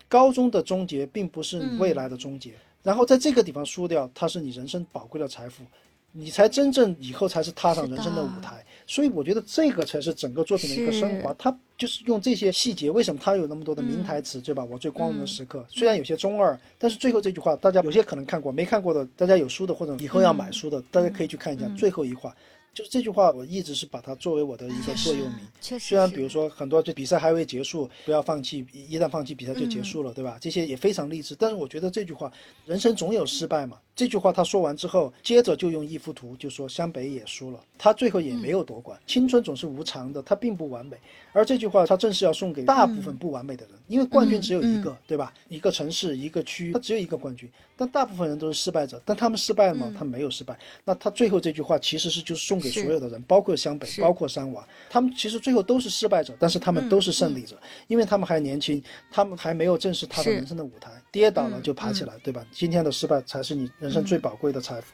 [0.08, 5.62] 高中的终结并不是你未来的终结，然后在这个地方输掉，它是你人生宝贵的财富，
[6.10, 8.64] 你才真正以后才是踏上人生的舞台。
[8.88, 14.64] 所以我觉得这个才是整个作品的一个升华，它就是用这些细节，为什么它有那么多的名台词，对吧？
[14.64, 22.34] 我最光荣的时刻，虽然有些中二，但是最后这句话大家有些可能看过，没看过的，大家有书的或者以后要买书的，大家可以去看一下最后一话。
[22.78, 25.40] 就是这句话，我一直是把它作为我的一个座右铭。
[25.60, 30.38] 确实，虽然比如说很多这比赛还未结束，不要放弃，一一旦放弃比赛就结束了，对吧？
[30.40, 31.34] 这些也非常励志。
[31.36, 32.32] 但是我觉得这句话，
[32.66, 33.78] 人生总有失败嘛。
[33.96, 38.96] 这句话他说完之后，接着就用一幅图就说湘北也输了，他最后也没有夺冠。
[39.08, 40.96] 青春总是无常的，它并不完美。
[41.32, 45.34] 而这句话，他正是要送给大部分不完美的人，因为冠军只有一个，对吧？
[45.48, 47.50] 一个城市，一个区，他只有一个冠军。
[47.78, 49.94] 但大部分人都是失败者，但他们失败了吗？
[49.96, 50.58] 他没有失败。
[50.84, 57.56] 那他最后这句话其实是就是送给所有的人，包括湘北，包括三娃，他们其实最后都是失败者，但是他们都是胜利者，
[57.86, 62.44] 因为他们还年轻，他们还没有正式他的人生的舞台，跌倒了就爬起来，对吧？
[62.50, 64.92] 今天的失败才是你人生最宝贵的财富。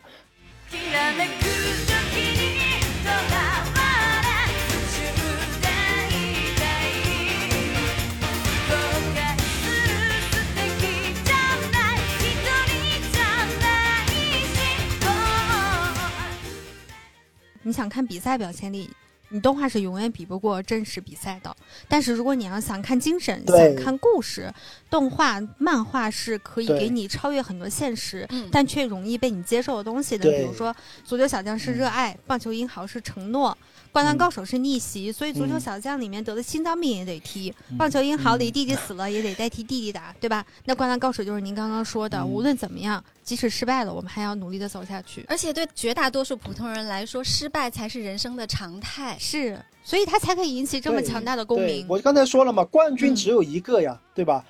[17.65, 18.89] 你想看比赛表现力，
[19.31, 21.55] 你动画是永远比不过真实比赛的。
[21.89, 24.53] 但是如果你要想看精神，想看故事，
[24.89, 30.31] 动画、漫画是可以给你超越很多现实，嗯但却容易被你接受的东西的。
[30.31, 33.57] 比如说，足球小将是热爱，棒球英豪是承诺。
[33.95, 40.45] 灌篮高手是逆袭，所以足球嗯小将里面得了心脏病也得踢，嗯棒球英豪里嗯弟弟死了也得代替弟弟打，对吧？
[40.64, 45.24] 那灌篮高手就是您刚刚说的，嗯无论怎么样，即使失败了，我们还要努力的走下去。
[45.28, 49.16] 而且对绝大多数普通人来说，失败才是人生的常态。
[49.16, 51.86] 是，所以他才可以引起这么强大的共鸣。
[51.88, 54.45] 我刚才说了嘛，冠军嗯只有一个呀，对吧？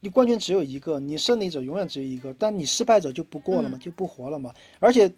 [0.00, 4.50] 你冠军只有一个，你胜利者永远只有一个，但你失败者就不过了嘛，嗯就不活了嘛。
[4.78, 5.12] 而且，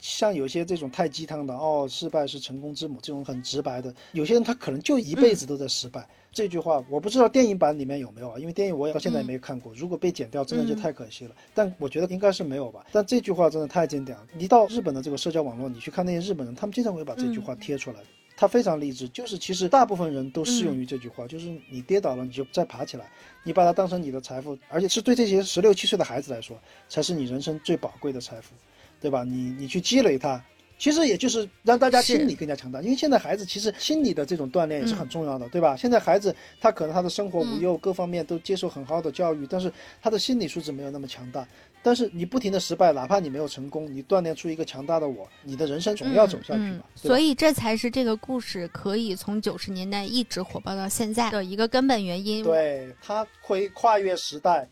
[0.00, 6.08] 像有些这种太鸡汤的，哦，失败是成功之母，这种很直白的，有些人他可能就一辈子都在失败。
[6.30, 9.72] 这句话我不知道电影版里面有没有啊，因为电影我也到现在也没有看过。
[9.74, 11.34] 如果被剪掉，真的就太可惜了。
[11.54, 12.86] 但我觉得应该是没有吧。
[12.92, 14.26] 但这句话真的太经典了。
[14.34, 17.96] 你到日本的这个社交网络，你去看那些日本人，他们经常会把这句话贴出来。
[18.36, 23.10] 他非常励志，就是其实大部分人都适用于这句话，就是你跌倒了你就再爬起来，
[23.42, 26.56] 你把它当成你的财富，而且是对这些十六七岁的孩子来说，
[26.88, 28.54] 才是你人生最宝贵的财富，
[29.00, 29.24] 对吧？
[29.24, 30.42] 你你去积累它，
[30.78, 35.76] 其实也就是让大家心理更加强大，因为现在孩子其实心理的这种锻炼也是很重要的，对吧？
[35.76, 41.46] 现在孩子他可能他的生活无忧，各方面都接受很好的教育，但是他的心理素质没有那么强大。
[41.80, 46.80] 但是你不停的失败，哪怕你没有成功，你锻炼出一个强大的我，你的人生总要走下去嘛。
[46.96, 52.42] 所以这才是这个故事可以从九十年代一直火爆到现在的一个根本原因。
[52.42, 54.68] 对，它会跨越时代，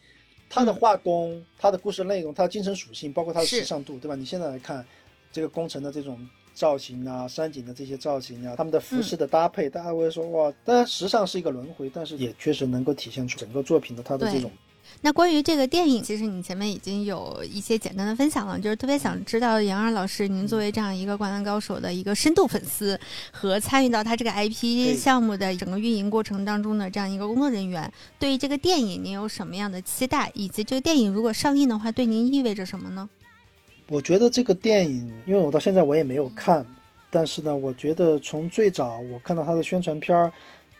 [0.48, 4.14] 它的画工、它的故事内容、它的精神属性，包括它的时尚度，对吧？
[4.14, 4.84] 你现在来看
[5.32, 6.18] 这个工程的这种
[6.54, 14.50] 造型啊、山景的这些造型啊，他们的服饰的搭配，大家会说哇，当然时尚是一个轮回，但是也确实能够体现出整个作品的它的这种。
[15.02, 22.98] 那关于这个电影，其实你前面已经有一些简单的分享了，就是特别想知道杨二老师，您作为这样一个《灌篮高手》的一个深度粉丝
[23.30, 30.30] 和参与到他这个 IP 项目的整个运营过程当中的这样一个工作人员，对于这个电影您有什么样的期待？
[30.34, 33.08] 以及这个电影如果上映的话，对您意味着什么呢？
[33.88, 36.66] 我觉得这个电影，因为我到现在我也没有看，
[37.10, 40.32] 但是呢，我觉得从最早我看到它的宣传片儿，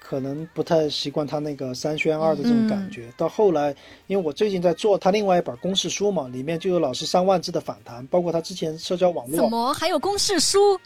[0.09, 3.13] 可能不太习惯他那个三宣二的这种感觉。
[3.17, 3.75] 到后来，
[4.07, 10.79] 因为我最近在做他另外一本公式书嘛，里面就有老师三万字的访谈，包括他之前社交网络怎络，么还有公式书？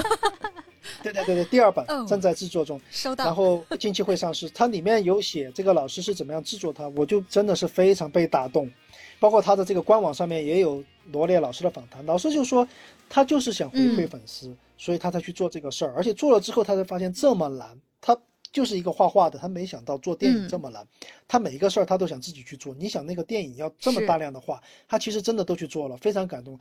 [1.02, 2.80] 对对对对，第二本哦正在制作中。
[2.90, 3.26] 收到。
[3.26, 8.70] 然后近期会上市，它里面有写这个老师是怎么样制作它，我就真的是非常被打动。
[9.18, 10.82] 包括他的这个官网上面也有
[11.12, 12.66] 罗列老师的访谈，老师就说
[13.06, 17.68] 他就是想回馈粉丝，所以他才去做这个事儿，而且做了之后他才发现这么难，
[18.00, 18.16] 他
[18.52, 20.86] 就是一个画画的，他没想到做电影嗯这么难。
[21.28, 22.74] 他每一个事儿他都想自己去做。
[22.74, 26.58] 你想那个电影要这么大量的画，他其实真的都去做了，非常感动。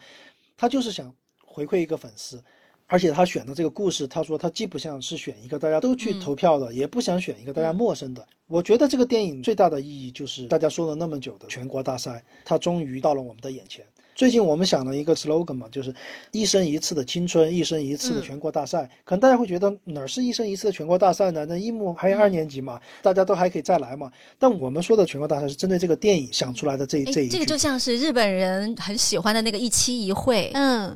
[0.56, 1.14] 他就是想
[1.44, 2.44] 回馈一个粉丝，
[2.86, 8.28] 而且他选的这个故事，他说他既不像是选一个大家都去嗯投票的，也不想选一个大家陌生的。
[8.48, 13.86] 我觉得这个电影最大的意义就是大家说了那么久的全国大赛，它终于到了我们的眼前。
[14.20, 15.96] 最近我们想了一个 slogan 嘛，就是
[16.34, 18.84] 一生一次的青春，一生一次的嗯全国大赛。
[19.06, 21.46] 可能大家会觉得哪儿是一生一次的全国大赛呢？
[21.46, 24.12] 那一木还有二年级嘛，大家都还可以再来嘛。
[24.38, 30.94] 但我们说的全国大赛是针对这个电影想出来的这这一，这个就像是日本人很喜欢的那个一期一会，嗯，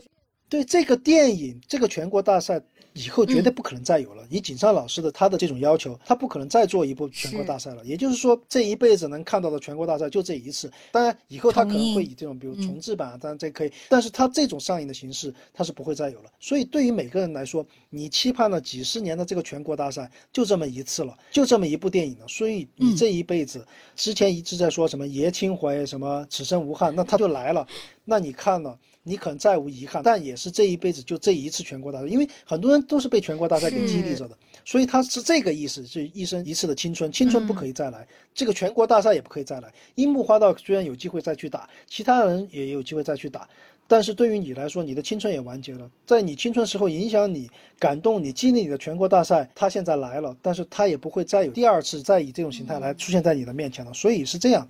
[0.53, 2.61] 对这个电影，这个全国大赛
[2.93, 4.23] 以后绝对不可能再有了。
[4.29, 7.83] 以井上老师的他的这种要求，他不可能再做一部全国大赛了。
[7.83, 10.71] 也就是说，这一辈子能看到的全国大赛就这一次。
[10.91, 16.29] 当然，以后他可能会以这种比如重制版啊，当然这可以，但是他这种上映的形式，他是不会再有了。
[16.39, 22.27] 所以，对于每个人来说，你期盼了几十年的这个全国大赛，就这么一次了，就这么一部电影了。
[22.27, 27.67] 所以，你这一辈子，之前一直在说什么爷青回，什么此生无憾，那他就来了。
[28.05, 39.71] 那你看了，你可能再无遗憾，但也是这一辈子就这一次全国大赛，因为很多人都是被全国大赛给激励着的，所以他是这个意思，是一生一次的青春，青春不可以再来，这个全国大赛也不可以再来。
[39.95, 43.47] 樱木花道虽然有机会再去打，其他人也有机会再去打。
[43.85, 45.91] 但是对于你来说，你的青春也完结了。
[46.07, 53.93] 在你青春时候影响你、感动你、激励你的全国大赛，他现在来了，但是他也不会再有第二次再以这种形态来出现在你的面前了。
[53.93, 54.65] 所以是这样，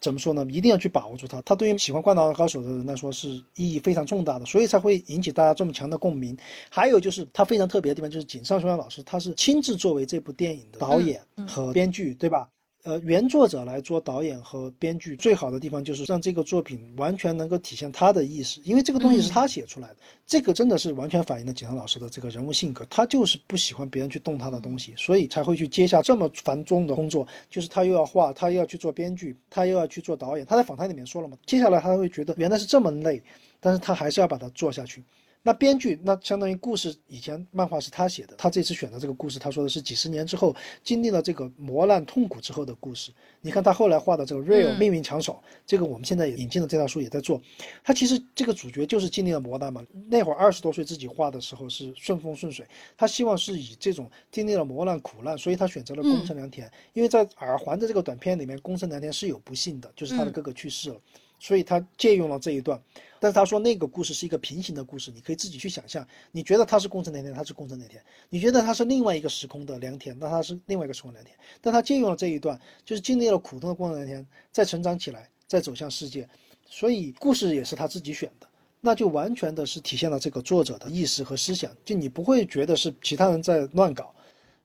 [0.00, 0.46] 怎么说呢？
[0.50, 1.40] 一定要去把握住它。
[1.42, 6.36] 它对于喜欢《灌篮高手》的人来说是意义非常重大的，所以才会引起大家这么强的共鸣。
[6.70, 12.48] 还有就是它非常特别的地方，就是井上雄彦老师他是亲自作为这部电影的导演和编剧，对吧？
[12.84, 30.46] 呃，原作者来做导演和编剧，最好的地方就是让这个作品完全能够体现他的意思，因为这个东西是他写出来的，这个真的是完全反映了井上老师的这个人物性格，他就是不喜欢别人去动他的东西，所以才会去接下这么繁重的工作，就是他又要画，他又要去做编剧，他又要去做导演。
[30.46, 33.20] 他在访谈里面说了嘛，接下来他会觉得原来是这么累，
[33.60, 35.02] 但是他还是要把它做下去。
[35.48, 43.10] 那编剧，那相当于故事以前漫画是他写的，他这次选的这个故事，他说的是几十年之后经历了这个磨难痛苦之后的故事。
[43.40, 45.32] 你看他后来画的这个《Real 嗯命运抢手》，
[45.66, 47.40] 这个我们现在也引进的这套书也在做。
[47.82, 61.00] 他其实这个主角就是经历了磨难嘛，那会儿二十多岁自己画的时候是顺风顺水，他希望是以这种经历了磨难苦难，所以他选择了宫城良田，因为在耳环的这个短片里面，宫城良田是有不幸的，就是他的哥哥去世了。
[61.38, 62.80] 所以他借用了这一段，
[63.20, 66.06] 但是他说那个故事是一个平行的故事，你可以自己去想象。
[66.32, 71.36] 你觉得他是工程良田，他是工程良田；你觉得他是另外一个时空的良田，那他是另外一个时空良田。
[71.60, 76.28] 但他借用了这一段，就是经历了苦痛的工程良田，再成长起来，再走向世界。
[76.66, 78.46] 所以故事也是他自己选的，
[78.80, 84.14] 那就完全的是体现了这个作者的意识和思想，就你不会觉得是其他人在乱搞。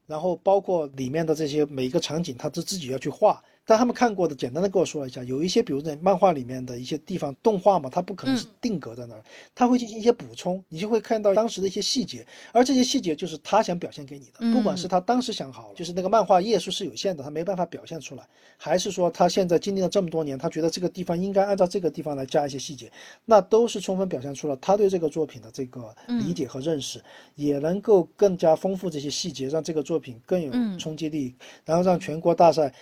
[0.05, 3.41] 然后包括里面的这些每一个场景，他都自己要去画。
[3.65, 9.23] 但他们看过的，简单的跟我说了一下，有一些，比如在漫画里面的一些地方，动画嘛，它不可能是定格在那儿，
[9.55, 22.91] 他会进行一些补充，你就会看到当时的一些细节，而这些细节就是他想表现给你的，不管是他当时想好了，就是那个漫画页数是有限的，他没办法表现出来，还是说他现在经历了这么多年，他觉得这个地方应该按照这个地方来加一些细节，
[23.23, 27.01] 那都是充分表现出了他对这个作品的这个理解和认识，
[27.35, 30.77] 也能够更加丰富这些细节，让这个作品更有嗯。
[30.77, 31.33] 冲击力，
[31.65, 32.73] 然后让全国大赛。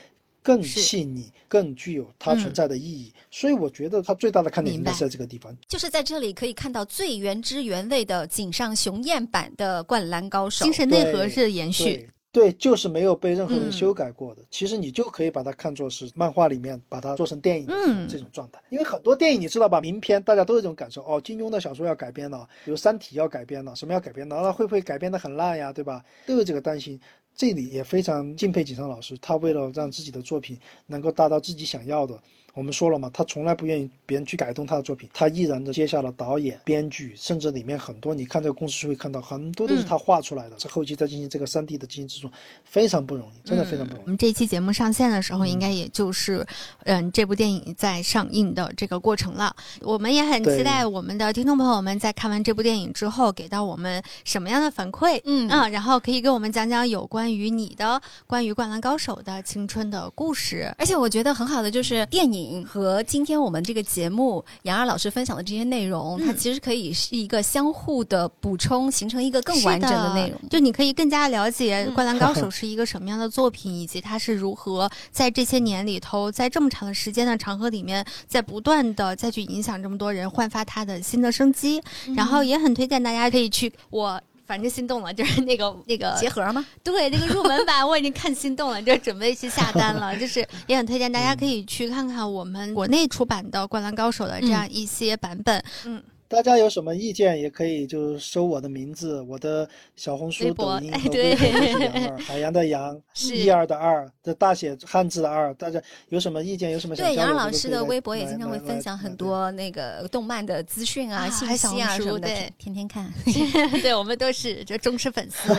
[0.44, 5.56] 更细腻，更具有它存在的意义，所以我觉得它最大的看点应该是在这个地方。
[5.68, 10.74] 就是在这里可以看到最原汁原味的井上雄彦版的《灌篮高手精》。
[10.76, 12.52] 神内核是延续对。
[12.54, 14.42] 就是没有被任何人嗯修改过的。
[14.50, 18.62] 其实你就可以把它看作是漫画里面把它做成电影嗯这种状态。
[18.70, 25.74] 因为很多电影你知道吧，名篇大家都有这种感受哦，金庸的小说要改编了，比如《三体》要改编了，什么要改编了，那会不会改编的很烂呀？
[25.74, 26.02] 对吧？
[26.26, 26.98] 都有这个担心。
[27.36, 32.22] 这里也非常敬佩井上老师，他为了让自己的作品能够达到自己想要的，
[32.54, 42.32] 我们说了嘛，他从来不愿意别人去改动他的作品，他毅然的接下了导演、编剧，甚至里面很多你看这个公式书会看到很多都是他画出来的，这后期再进行这个三 D 的进行制作，
[42.66, 44.06] 非常不容易，真的非常不容易。
[44.06, 46.46] 我们这期节目上线的时候，应该也就是，
[46.84, 49.56] 嗯，这部电影在上映的这个过程了。
[49.82, 55.22] 我们也很期待我们的听众朋友们在看完这部电影之后，给到我们什么样的反馈。
[55.24, 60.74] 嗯啊，然后可以给我们讲讲有关于你的关于《灌篮高手》的青春的故事。
[60.78, 70.40] 而且我觉得很好的就是电影和今天我们这个节目杨二老师分享的这些内容，嗯它其实可以是一个相互的补充，形成一个更完整的内容。
[70.50, 81.82] 就你可以更加了解嗯《灌篮高手》是一个什么样的作品，以及它是如何在这些年里头，在这么长的时间的长河里面，在不断的再去影响这么多人，焕发它的新的生机。
[82.16, 84.22] 然后也很推荐大家可以去我。
[84.52, 86.66] 反正心动了，就是那个那个结合吗？
[86.84, 90.14] 对，那个入门版我已经看心动了，就准备去下单了。
[90.18, 95.64] 就是也很推荐大家可以去看看我们国内出版的《灌篮高手》的这样一些版本。
[95.86, 105.54] 嗯，大家有什么意见，也可以就是搜我的名字，我的小红书、 微博抖音哎对和微博都是杨二，海洋的洋， 是一二的二，这大写汉字的二。
[105.56, 113.12] 大家有什么意见，有什么想对，交杨老师的微博也经常会分享很多那个动漫的资讯啊、啊信息啊什么的，对天天看。
[113.84, 115.54] 对，我们都是这忠实粉丝。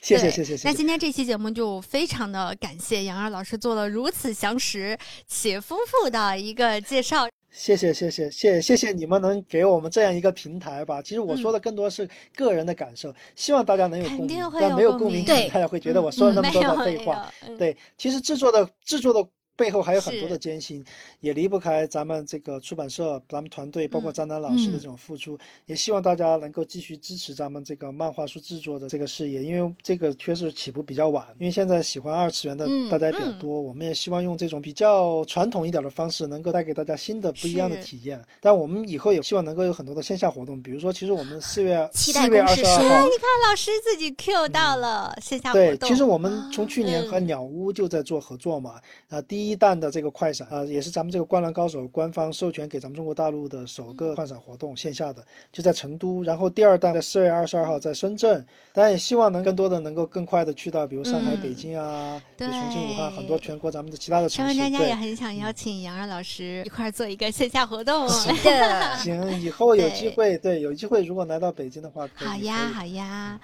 [0.00, 0.68] 谢谢谢谢谢谢。
[0.68, 4.98] 那今天这期节目就非常的感谢杨二老师做了如此详实
[5.28, 7.28] 且丰富的一个介绍。
[7.52, 11.00] 谢谢谢谢谢谢谢你们能给我们这样一个平台吧。
[11.02, 17.32] 其实我说的更多是个人的感受，希望大家能有共鸣，但没有共鸣，大家会觉得我说了那么多的废话。
[17.58, 19.28] 对，其实制作的制作的。
[19.62, 20.84] 背后还有很多的艰辛，
[21.20, 25.38] 也离不开咱们这个出版社、咱们团队，包括嗯张楠老师的嗯这种付出。
[25.66, 38.20] 也希望大家能够继续支持咱们这个漫画书制作的这个事业，因为这个确实起步比较晚，因为现在喜欢二次元的嗯大家也比较嗯多，我们也希望用这种比较传统一点的方式，能够带给大家新的不一样的体验。
[38.40, 43.12] 但我们以后也希望能够有很多的线下活动，比如说，其实我们四月四月二十二号你。
[43.22, 55.22] 看老师自己 Q 到了线下活动对，其实我们从去年和嗯鸟屋就在做合作嘛，啊、第一弹的这个快闪啊、也是咱们这个《灌篮高手》官方授权给咱们中国大陆的首个快闪活动，线下的
[55.52, 64.94] 就在成都，然后第二弹在四月二十二号在深圳，当然也希望能更多的能够更快的去到，比如上海、嗯北京啊，对重庆、武汉很多全国咱们的其他的城市，小文佳佳也。
[65.02, 68.06] 很想邀请杨二老师一块儿做一个线下活动。
[68.06, 68.08] 的，
[69.02, 73.40] 行，以后有机会，对，有机会如果来到北京的话，可以好呀，好呀，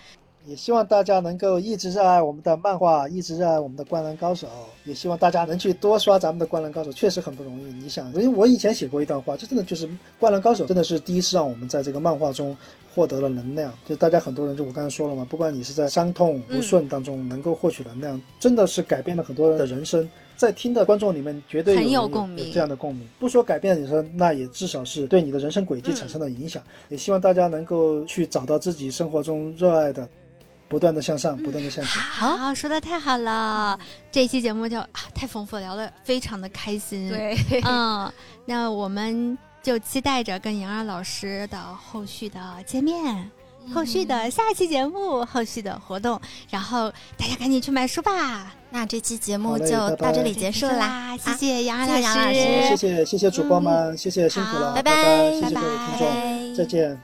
[0.48, 4.46] 也希望大家能够一直热爱我们的漫画，一直热爱我们的《灌篮高手》，
[4.84, 7.64] 也希望大家能去多刷咱们的《灌篮高手》，确实很不容易。
[7.74, 9.86] 你想，因为我以前写过一段话，这真的就是
[10.18, 12.56] 《灌篮高手》，真的是第一次让我们在这个漫画中
[12.94, 13.70] 获得了能量。
[13.86, 20.08] 就大家很多人，就我刚才说了嘛，不管你是在伤痛不顺当中能够获取能量，真的是改变了很多人的人生。
[20.34, 23.06] 在听的观众里面，绝对很有有这样的共鸣。
[23.18, 26.62] 不说改变人生，那也至少是对你的人生轨迹产生了影响。
[26.88, 30.08] 也希望大家能够去找到自己生活中热爱的，
[30.68, 32.02] 不断的向上，不断的向上。
[32.02, 33.78] 好，说的太好了，
[34.12, 38.12] 这期节目就啊太丰富，聊的非常的开心。，对，嗯，
[38.44, 43.30] 那我们就期待着跟杨二老师的后续的见面。
[43.74, 48.54] 后续的下一期节目，后续的活动，然后大家赶紧去买书吧。
[48.70, 54.94] 那这期节目就到这里结束啦，谢谢杨二老师谢谢谢谢主播们，谢谢辛苦了，好拜拜
[55.32, 56.08] 谢谢各位听众，
[56.48, 56.98] 拜再见。